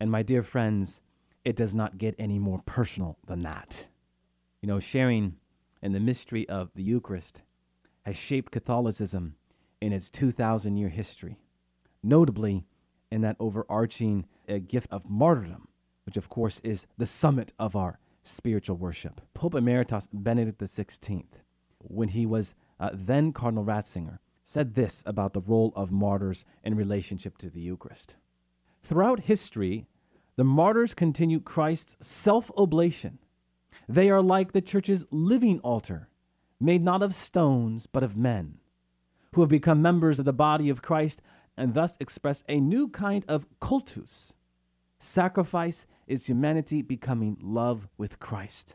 And 0.01 0.11
my 0.11 0.23
dear 0.23 0.43
friends, 0.43 1.01
it 1.45 1.57
does 1.57 1.75
not 1.75 1.99
get 1.99 2.15
any 2.19 2.39
more 2.39 2.63
personal 2.65 3.19
than 3.27 3.43
that. 3.43 3.87
You 4.63 4.69
know, 4.69 4.81
sharing 4.81 5.37
in 5.85 5.93
the 5.93 6.01
mystery 6.01 6.49
of 6.49 6.71
the 6.75 6.83
Eucharist 6.83 7.43
has 8.07 8.17
shaped 8.17 8.51
Catholicism 8.51 9.37
in 9.83 9.93
its 9.93 10.09
2,000 10.09 10.79
year 10.79 10.89
history, 10.89 11.39
notably 12.03 12.65
in 13.13 13.21
that 13.21 13.37
overarching 13.39 14.25
uh, 14.49 14.59
gift 14.67 14.89
of 14.91 15.09
martyrdom, 15.09 15.69
which 16.07 16.17
of 16.17 16.31
course 16.31 16.59
is 16.65 16.87
the 16.97 17.07
summit 17.07 17.53
of 17.59 17.77
our 17.77 17.99
spiritual 18.23 18.77
worship. 18.77 19.21
Pope 19.35 19.55
Emeritus 19.55 20.09
Benedict 20.11 20.59
XVI, 20.59 21.27
when 21.81 22.09
he 22.09 22.25
was 22.25 22.55
uh, 22.81 22.89
then 22.95 23.33
Cardinal 23.33 23.65
Ratzinger, 23.65 24.19
said 24.43 24.75
this 24.75 25.03
about 25.05 25.35
the 25.35 25.41
role 25.41 25.73
of 25.77 25.93
martyrs 25.93 26.47
in 26.65 26.75
relationship 26.77 27.37
to 27.39 27.51
the 27.51 27.61
Eucharist. 27.61 28.15
Throughout 28.83 29.21
history, 29.21 29.87
the 30.37 30.45
martyrs 30.45 30.95
continue 30.95 31.41
Christ's 31.41 31.97
self 32.01 32.51
oblation. 32.57 33.19
They 33.89 34.11
are 34.11 34.23
like 34.23 34.53
the 34.53 34.61
church's 34.61 35.05
living 35.11 35.61
altar, 35.61 36.09
made 36.61 36.83
not 36.83 37.03
of 37.03 37.15
stones, 37.15 37.87
but 37.87 38.03
of 38.03 38.17
men, 38.17 38.59
who 39.35 39.41
have 39.41 39.51
become 39.51 39.83
members 39.83 40.19
of 40.19 40.25
the 40.25 40.33
body 40.33 40.69
of 40.69 40.83
Christ 40.83 41.21
and 41.57 41.75
thus 41.75 41.97
express 42.01 42.43
a 42.49 42.61
new 42.61 42.89
kind 42.89 43.25
of 43.29 43.47
cultus. 43.61 44.33
Sacrifice 44.99 45.87
is 46.07 46.27
humanity 46.27 46.83
becoming 46.83 47.37
love 47.41 47.89
with 47.97 48.19
Christ. 48.19 48.75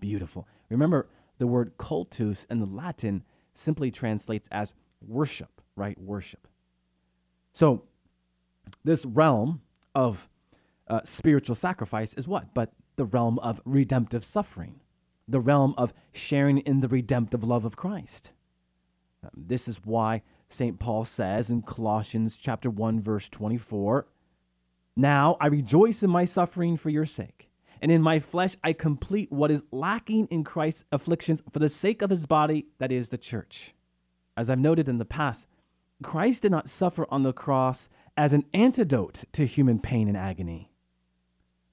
Beautiful. 0.00 0.48
Remember, 0.68 1.08
the 1.38 1.46
word 1.46 1.72
cultus 1.78 2.46
in 2.50 2.60
the 2.60 2.66
Latin 2.66 3.22
simply 3.52 3.90
translates 3.90 4.48
as 4.50 4.74
worship, 5.06 5.60
right? 5.76 5.98
Worship. 6.00 6.48
So, 7.52 7.84
this 8.84 9.04
realm 9.04 9.62
of 9.94 10.28
uh, 10.88 11.00
spiritual 11.04 11.54
sacrifice 11.54 12.14
is 12.14 12.26
what? 12.26 12.52
But 12.54 12.72
the 12.96 13.04
realm 13.04 13.38
of 13.38 13.60
redemptive 13.64 14.24
suffering, 14.24 14.80
the 15.28 15.40
realm 15.40 15.74
of 15.76 15.92
sharing 16.12 16.58
in 16.58 16.80
the 16.80 16.88
redemptive 16.88 17.44
love 17.44 17.64
of 17.64 17.76
Christ. 17.76 18.32
Um, 19.22 19.30
this 19.36 19.68
is 19.68 19.84
why 19.84 20.22
St. 20.48 20.78
Paul 20.78 21.04
says 21.04 21.50
in 21.50 21.62
Colossians 21.62 22.36
chapter 22.36 22.70
1 22.70 23.00
verse 23.00 23.28
24, 23.28 24.06
"Now 24.96 25.36
I 25.40 25.46
rejoice 25.46 26.02
in 26.02 26.10
my 26.10 26.24
suffering 26.24 26.76
for 26.76 26.90
your 26.90 27.06
sake, 27.06 27.50
and 27.82 27.90
in 27.90 28.02
my 28.02 28.20
flesh 28.20 28.56
I 28.62 28.72
complete 28.72 29.30
what 29.30 29.50
is 29.50 29.64
lacking 29.70 30.26
in 30.26 30.44
Christ's 30.44 30.84
afflictions 30.92 31.42
for 31.50 31.58
the 31.58 31.68
sake 31.68 32.02
of 32.02 32.10
his 32.10 32.26
body, 32.26 32.68
that 32.78 32.92
is 32.92 33.08
the 33.08 33.18
church." 33.18 33.74
As 34.36 34.50
I've 34.50 34.58
noted 34.58 34.88
in 34.88 34.98
the 34.98 35.04
past, 35.04 35.46
Christ 36.02 36.42
did 36.42 36.50
not 36.50 36.68
suffer 36.68 37.06
on 37.10 37.22
the 37.22 37.32
cross 37.32 37.88
as 38.16 38.32
an 38.32 38.44
antidote 38.52 39.24
to 39.32 39.46
human 39.46 39.78
pain 39.78 40.08
and 40.08 40.16
agony, 40.16 40.70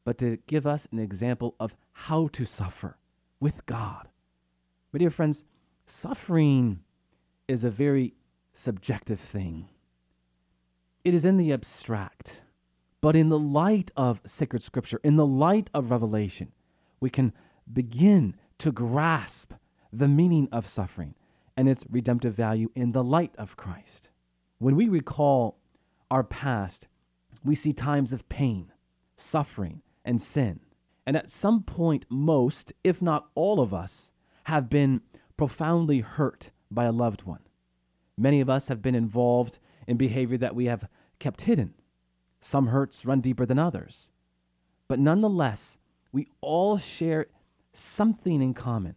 but 0.06 0.18
to 0.18 0.38
give 0.48 0.68
us 0.68 0.88
an 0.92 1.00
example 1.00 1.56
of 1.60 1.76
how 1.92 2.28
to 2.28 2.46
suffer 2.46 2.98
with 3.40 3.66
God. 3.66 4.08
My 4.92 5.00
dear 5.00 5.10
friends, 5.10 5.44
suffering 5.86 6.82
is 7.48 7.64
a 7.64 7.70
very 7.70 8.14
subjective 8.52 9.20
thing. 9.20 9.70
It 11.04 11.14
is 11.14 11.26
in 11.26 11.38
the 11.38 11.52
abstract, 11.52 12.42
but 13.02 13.16
in 13.16 13.30
the 13.30 13.40
light 13.40 13.92
of 13.98 14.22
sacred 14.26 14.64
scripture, 14.64 15.00
in 15.04 15.16
the 15.16 15.26
light 15.26 15.70
of 15.74 15.92
revelation, 15.92 16.52
we 17.00 17.10
can 17.10 17.34
begin 17.72 18.36
to 18.60 18.72
grasp 18.72 19.54
the 19.92 20.08
meaning 20.08 20.48
of 20.52 20.66
suffering 20.66 21.16
and 21.58 21.68
its 21.68 21.86
redemptive 21.90 22.34
value 22.34 22.70
in 22.76 22.94
the 22.94 23.04
light 23.04 23.36
of 23.38 23.58
Christ. 23.58 24.10
When 24.60 24.76
we 24.76 24.88
recall 24.88 25.58
our 26.10 26.24
past, 26.24 26.88
we 27.44 27.56
see 27.56 27.74
times 27.74 28.14
of 28.14 28.28
pain, 28.30 28.72
suffering, 29.18 29.82
and 30.06 30.22
sin. 30.22 30.60
And 31.06 31.18
at 31.18 31.30
some 31.30 31.64
point, 31.64 32.06
most, 32.10 32.74
if 32.84 33.02
not 33.02 33.28
all 33.36 33.60
of 33.60 33.74
us, 33.74 34.10
have 34.46 34.70
been 34.70 35.02
profoundly 35.38 36.00
hurt 36.00 36.52
by 36.72 36.86
a 36.86 36.92
loved 36.92 37.24
one. 37.24 37.42
Many 38.18 38.42
of 38.42 38.50
us 38.50 38.68
have 38.68 38.82
been 38.82 38.96
involved 38.96 39.60
in 39.88 39.98
behavior 39.98 40.38
that 40.38 40.56
we 40.56 40.66
have 40.66 40.88
kept 41.20 41.42
hidden. 41.42 41.74
Some 42.40 42.68
hurts 42.68 43.06
run 43.06 43.22
deeper 43.22 43.46
than 43.46 43.60
others. 43.60 44.10
But 44.88 45.00
nonetheless, 45.00 45.78
we 46.12 46.28
all 46.42 46.78
share 46.78 47.28
something 47.74 48.42
in 48.42 48.54
common 48.54 48.96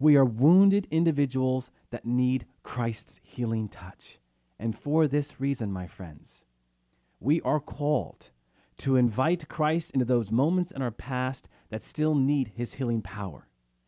we 0.00 0.16
are 0.16 0.24
wounded 0.24 0.88
individuals 0.90 1.70
that 1.90 2.06
need 2.06 2.46
Christ's 2.62 3.20
healing 3.22 3.68
touch. 3.68 4.18
And 4.58 4.76
for 4.76 5.06
this 5.06 5.38
reason, 5.40 5.70
my 5.70 5.86
friends, 5.86 6.44
we 7.20 7.40
are 7.42 7.60
called 7.60 8.30
to 8.80 8.96
invite 8.96 9.48
Christ 9.48 9.90
into 9.92 10.04
those 10.04 10.30
moments 10.30 10.72
in 10.72 10.82
our 10.82 10.90
past 10.90 11.48
that 11.70 11.82
still 11.82 12.14
need 12.14 12.52
his 12.54 12.74
healing 12.74 13.02
power. 13.02 13.46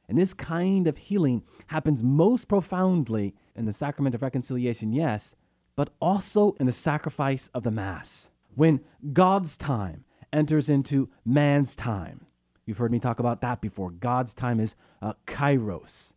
And 0.09 0.19
this 0.19 0.35
kind 0.35 0.87
of 0.87 0.97
healing 0.97 1.43
happens 1.69 2.03
most 2.03 2.49
profoundly 2.49 3.35
in 3.55 3.65
the 3.65 3.73
sacrament 3.73 4.15
of 4.15 4.23
reconciliation, 4.23 4.93
yes, 4.93 5.35
but 5.77 5.91
also 6.01 6.55
in 6.61 6.67
the 6.67 6.73
sacrifice 6.73 7.49
of 7.55 7.63
the 7.63 7.71
Mass. 7.71 8.29
When 8.55 8.81
God's 9.13 9.57
time 9.57 10.05
enters 10.33 10.69
into 10.69 11.09
man's 11.25 11.75
time, 11.75 12.27
You've 12.65 12.79
heard 12.79 12.93
me 12.93 13.01
talk 13.01 13.19
about 13.19 13.41
that 13.41 13.61
before. 13.61 13.91
God's 13.91 14.35
time 14.35 14.61
is 14.61 14.77
uh, 15.01 15.15
kairos, 15.27 16.13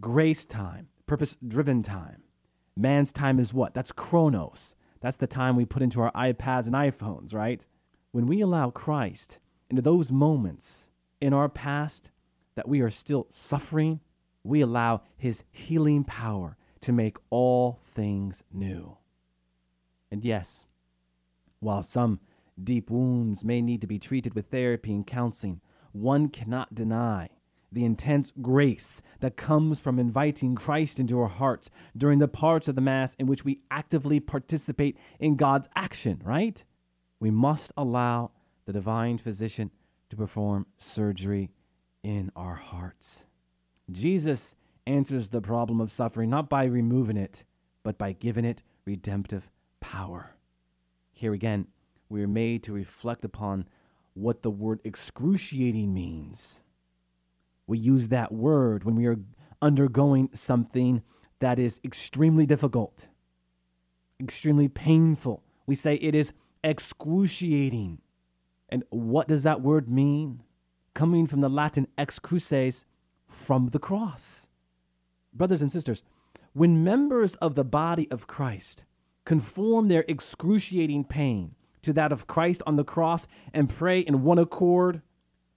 grace 0.00 0.44
time, 0.44 0.88
purpose 1.06 1.36
driven 1.46 1.82
time. 1.82 2.22
Man's 2.76 3.12
time 3.12 3.38
is 3.38 3.52
what? 3.52 3.74
That's 3.74 3.92
chronos. 3.92 4.74
That's 5.00 5.18
the 5.18 5.26
time 5.26 5.56
we 5.56 5.64
put 5.64 5.82
into 5.82 6.00
our 6.00 6.12
iPads 6.12 6.66
and 6.66 6.74
iPhones, 6.74 7.34
right? 7.34 7.66
When 8.16 8.26
we 8.26 8.40
allow 8.40 8.70
Christ 8.70 9.40
into 9.68 9.82
those 9.82 10.10
moments 10.10 10.86
in 11.20 11.34
our 11.34 11.50
past 11.50 12.08
that 12.54 12.66
we 12.66 12.80
are 12.80 12.88
still 12.88 13.26
suffering, 13.28 14.00
we 14.42 14.62
allow 14.62 15.02
his 15.18 15.42
healing 15.52 16.02
power 16.02 16.56
to 16.80 16.92
make 16.92 17.18
all 17.28 17.82
things 17.94 18.42
new. 18.50 18.96
And 20.10 20.24
yes, 20.24 20.64
while 21.60 21.82
some 21.82 22.20
deep 22.64 22.88
wounds 22.88 23.44
may 23.44 23.60
need 23.60 23.82
to 23.82 23.86
be 23.86 23.98
treated 23.98 24.32
with 24.32 24.46
therapy 24.46 24.94
and 24.94 25.06
counseling, 25.06 25.60
one 25.92 26.28
cannot 26.28 26.74
deny 26.74 27.28
the 27.70 27.84
intense 27.84 28.32
grace 28.40 29.02
that 29.20 29.36
comes 29.36 29.78
from 29.78 29.98
inviting 29.98 30.54
Christ 30.54 30.98
into 30.98 31.20
our 31.20 31.28
hearts 31.28 31.68
during 31.94 32.18
the 32.18 32.28
parts 32.28 32.66
of 32.66 32.76
the 32.76 32.80
Mass 32.80 33.12
in 33.18 33.26
which 33.26 33.44
we 33.44 33.60
actively 33.70 34.20
participate 34.20 34.96
in 35.20 35.36
God's 35.36 35.68
action, 35.76 36.22
right? 36.24 36.64
We 37.20 37.30
must 37.30 37.72
allow 37.76 38.30
the 38.66 38.72
divine 38.72 39.18
physician 39.18 39.70
to 40.10 40.16
perform 40.16 40.66
surgery 40.78 41.50
in 42.02 42.30
our 42.36 42.54
hearts. 42.54 43.24
Jesus 43.90 44.54
answers 44.86 45.28
the 45.28 45.40
problem 45.40 45.80
of 45.80 45.90
suffering 45.90 46.30
not 46.30 46.48
by 46.48 46.64
removing 46.64 47.16
it, 47.16 47.44
but 47.82 47.98
by 47.98 48.12
giving 48.12 48.44
it 48.44 48.62
redemptive 48.84 49.48
power. 49.80 50.36
Here 51.12 51.32
again, 51.32 51.66
we 52.08 52.22
are 52.22 52.28
made 52.28 52.62
to 52.64 52.72
reflect 52.72 53.24
upon 53.24 53.66
what 54.14 54.42
the 54.42 54.50
word 54.50 54.80
excruciating 54.84 55.92
means. 55.92 56.60
We 57.66 57.78
use 57.78 58.08
that 58.08 58.32
word 58.32 58.84
when 58.84 58.94
we 58.94 59.06
are 59.06 59.18
undergoing 59.60 60.30
something 60.34 61.02
that 61.40 61.58
is 61.58 61.80
extremely 61.84 62.46
difficult, 62.46 63.08
extremely 64.20 64.68
painful. 64.68 65.42
We 65.66 65.74
say 65.74 65.96
it 65.96 66.14
is 66.14 66.32
excruciating. 66.66 67.98
And 68.68 68.82
what 68.90 69.28
does 69.28 69.44
that 69.44 69.62
word 69.62 69.88
mean? 69.88 70.42
Coming 70.94 71.26
from 71.26 71.40
the 71.40 71.48
Latin 71.48 71.86
ex 71.96 72.18
cruces, 72.18 72.84
from 73.26 73.68
the 73.68 73.78
cross. 73.78 74.46
Brothers 75.32 75.62
and 75.62 75.70
sisters, 75.70 76.02
when 76.52 76.82
members 76.82 77.34
of 77.36 77.54
the 77.54 77.64
body 77.64 78.10
of 78.10 78.26
Christ 78.26 78.84
conform 79.24 79.88
their 79.88 80.04
excruciating 80.08 81.04
pain 81.04 81.54
to 81.82 81.92
that 81.92 82.12
of 82.12 82.26
Christ 82.26 82.62
on 82.66 82.76
the 82.76 82.84
cross 82.84 83.26
and 83.52 83.68
pray 83.68 84.00
in 84.00 84.22
one 84.22 84.38
accord, 84.38 85.02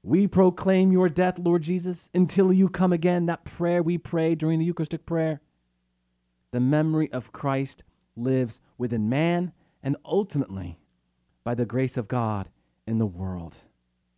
we 0.04 0.28
proclaim 0.28 0.91
your 0.91 1.10
death, 1.10 1.39
Lord 1.39 1.62
Jesus, 1.62 2.10
until 2.13 2.54
you 2.54 2.69
come 2.69 2.93
again. 2.93 3.26
That 3.26 3.45
prayer 3.45 3.82
we 3.82 3.98
pray 3.98 4.36
during 4.36 4.60
the 4.60 4.65
Eucharistic 4.65 5.06
prayer. 5.06 5.41
The 6.52 6.60
memory 6.60 7.12
of 7.12 7.32
Christ 7.32 7.84
lives 8.15 8.62
within 8.78 9.10
man 9.10 9.54
and 9.82 9.95
ultimately 10.06 10.79
by 11.49 11.55
the 11.55 11.65
grace 11.65 11.97
of 11.97 12.07
God 12.07 12.47
in 12.85 12.99
the 12.99 13.07
world. 13.07 13.55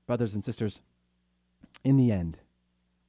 Brothers 0.06 0.36
and 0.36 0.44
sisters, 0.44 0.82
in 1.82 1.96
the 1.96 2.12
end, 2.12 2.40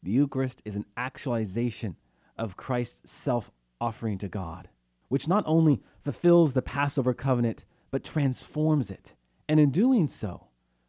the 0.01 0.13
Eucharist 0.13 0.63
is 0.65 0.77
an 0.77 0.85
actualization 0.97 1.97
of 2.39 2.57
Christ's 2.57 3.11
self 3.11 3.51
offering 3.81 4.19
to 4.19 4.29
God, 4.29 4.69
which 5.09 5.27
not 5.27 5.43
only 5.45 5.83
fulfills 6.05 6.55
the 6.55 6.63
Passover 6.63 7.15
covenant, 7.15 7.65
but 7.91 8.05
transforms 8.05 8.93
it, 8.93 9.17
and 9.49 9.59
in 9.59 9.73
doing 9.73 10.07
so, 10.07 10.47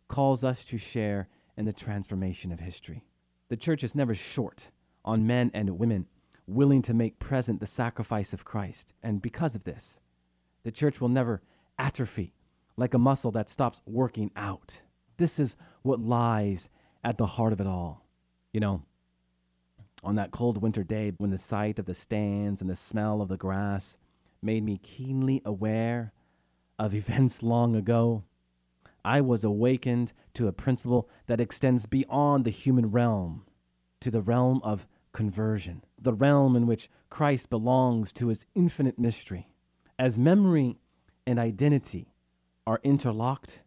calls 0.07 0.43
us 0.43 0.63
to 0.65 0.77
share 0.77 1.27
in 1.57 1.65
the 1.65 1.73
transformation 1.73 2.51
of 2.51 2.59
history. 2.59 3.03
The 3.49 3.57
church 3.57 3.83
is 3.83 3.95
never 3.95 4.13
short 4.13 4.69
on 5.03 5.25
men 5.25 5.49
and 5.55 5.79
women 5.79 6.05
willing 6.45 6.83
to 6.83 6.93
make 6.93 7.17
present 7.17 7.59
the 7.59 7.65
sacrifice 7.65 8.31
of 8.31 8.45
Christ, 8.45 8.93
and 9.01 9.23
because 9.23 9.55
of 9.55 9.63
this, 9.63 9.97
the 10.61 10.71
church 10.71 11.01
will 11.01 11.09
never 11.09 11.41
atrophy 11.79 12.35
like 12.77 12.93
a 12.93 12.99
muscle 12.99 13.31
that 13.31 13.49
stops 13.49 13.81
working 13.85 14.31
out. 14.35 14.81
This 15.17 15.39
is 15.39 15.55
what 15.81 15.99
lies 15.99 16.69
at 17.03 17.17
the 17.17 17.25
heart 17.25 17.53
of 17.53 17.61
it 17.61 17.67
all. 17.67 18.05
You 18.51 18.59
know, 18.59 18.83
on 20.03 20.15
that 20.15 20.31
cold 20.31 20.61
winter 20.61 20.83
day 20.83 21.13
when 21.17 21.29
the 21.29 21.37
sight 21.37 21.79
of 21.79 21.85
the 21.85 21.93
stands 21.93 22.61
and 22.61 22.69
the 22.69 22.75
smell 22.75 23.21
of 23.21 23.29
the 23.29 23.37
grass 23.37 23.97
made 24.41 24.63
me 24.63 24.77
keenly 24.77 25.41
aware 25.45 26.11
of 26.77 26.93
events 26.95 27.43
long 27.43 27.75
ago, 27.75 28.23
I 29.05 29.21
was 29.21 29.43
awakened 29.43 30.13
to 30.35 30.47
a 30.47 30.53
principle 30.53 31.09
that 31.27 31.41
extends 31.41 31.85
beyond 31.85 32.45
the 32.45 32.51
human 32.51 32.91
realm 32.91 33.45
to 33.99 34.09
the 34.09 34.21
realm 34.21 34.61
of 34.63 34.87
conversion, 35.11 35.83
the 36.01 36.13
realm 36.13 36.55
in 36.55 36.67
which 36.67 36.89
Christ 37.09 37.49
belongs 37.49 38.11
to 38.13 38.27
his 38.27 38.45
infinite 38.55 38.97
mystery. 38.97 39.47
As 39.99 40.17
memory 40.17 40.77
and 41.27 41.37
identity 41.37 42.12
are 42.65 42.79
interlocked, 42.83 43.61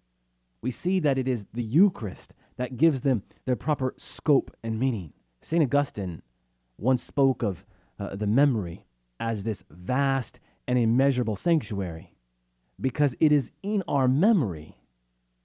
we 0.60 0.70
see 0.70 1.00
that 1.00 1.18
it 1.18 1.28
is 1.28 1.46
the 1.52 1.62
Eucharist 1.62 2.32
that 2.56 2.76
gives 2.76 3.02
them 3.02 3.22
their 3.44 3.56
proper 3.56 3.94
scope 3.96 4.50
and 4.62 4.78
meaning. 4.78 5.12
St. 5.40 5.62
Augustine 5.62 6.22
once 6.78 7.02
spoke 7.02 7.42
of 7.42 7.66
uh, 7.98 8.16
the 8.16 8.26
memory 8.26 8.86
as 9.20 9.42
this 9.42 9.64
vast 9.70 10.40
and 10.66 10.78
immeasurable 10.78 11.36
sanctuary 11.36 12.14
because 12.80 13.14
it 13.20 13.32
is 13.32 13.52
in 13.62 13.82
our 13.88 14.08
memory 14.08 14.76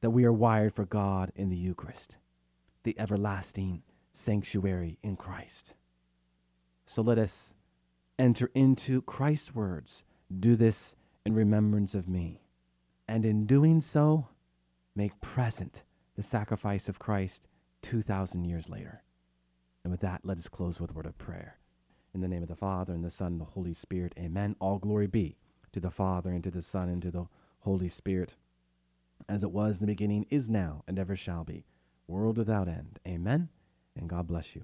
that 0.01 0.09
we 0.09 0.25
are 0.25 0.33
wired 0.33 0.73
for 0.73 0.85
God 0.85 1.31
in 1.35 1.49
the 1.49 1.55
Eucharist, 1.55 2.15
the 2.83 2.99
everlasting 2.99 3.83
sanctuary 4.11 4.97
in 5.03 5.15
Christ. 5.15 5.75
So 6.85 7.01
let 7.01 7.17
us 7.17 7.53
enter 8.19 8.51
into 8.53 9.01
Christ's 9.01 9.55
words 9.55 10.03
do 10.39 10.55
this 10.55 10.95
in 11.25 11.33
remembrance 11.33 11.93
of 11.93 12.07
me. 12.07 12.40
And 13.11 13.25
in 13.25 13.45
doing 13.45 13.81
so, 13.81 14.29
make 14.95 15.19
present 15.19 15.83
the 16.15 16.23
sacrifice 16.23 16.87
of 16.87 16.97
Christ 16.97 17.45
2,000 17.81 18.45
years 18.45 18.69
later. 18.69 19.03
And 19.83 19.91
with 19.91 19.99
that, 19.99 20.21
let 20.23 20.37
us 20.37 20.47
close 20.47 20.79
with 20.79 20.91
a 20.91 20.93
word 20.93 21.07
of 21.07 21.17
prayer. 21.17 21.57
In 22.13 22.21
the 22.21 22.29
name 22.29 22.41
of 22.41 22.47
the 22.47 22.55
Father, 22.55 22.93
and 22.93 23.03
the 23.03 23.09
Son, 23.09 23.33
and 23.33 23.41
the 23.41 23.45
Holy 23.45 23.73
Spirit, 23.73 24.13
amen. 24.17 24.55
All 24.61 24.77
glory 24.77 25.07
be 25.07 25.35
to 25.73 25.81
the 25.81 25.91
Father, 25.91 26.29
and 26.29 26.41
to 26.45 26.51
the 26.51 26.61
Son, 26.61 26.87
and 26.87 27.01
to 27.01 27.11
the 27.11 27.25
Holy 27.59 27.89
Spirit, 27.89 28.35
as 29.27 29.43
it 29.43 29.51
was 29.51 29.81
in 29.81 29.85
the 29.85 29.91
beginning, 29.91 30.25
is 30.29 30.49
now, 30.49 30.85
and 30.87 30.97
ever 30.97 31.17
shall 31.17 31.43
be, 31.43 31.65
world 32.07 32.37
without 32.37 32.69
end. 32.69 32.97
Amen. 33.05 33.49
And 33.93 34.07
God 34.07 34.25
bless 34.25 34.55
you. 34.55 34.63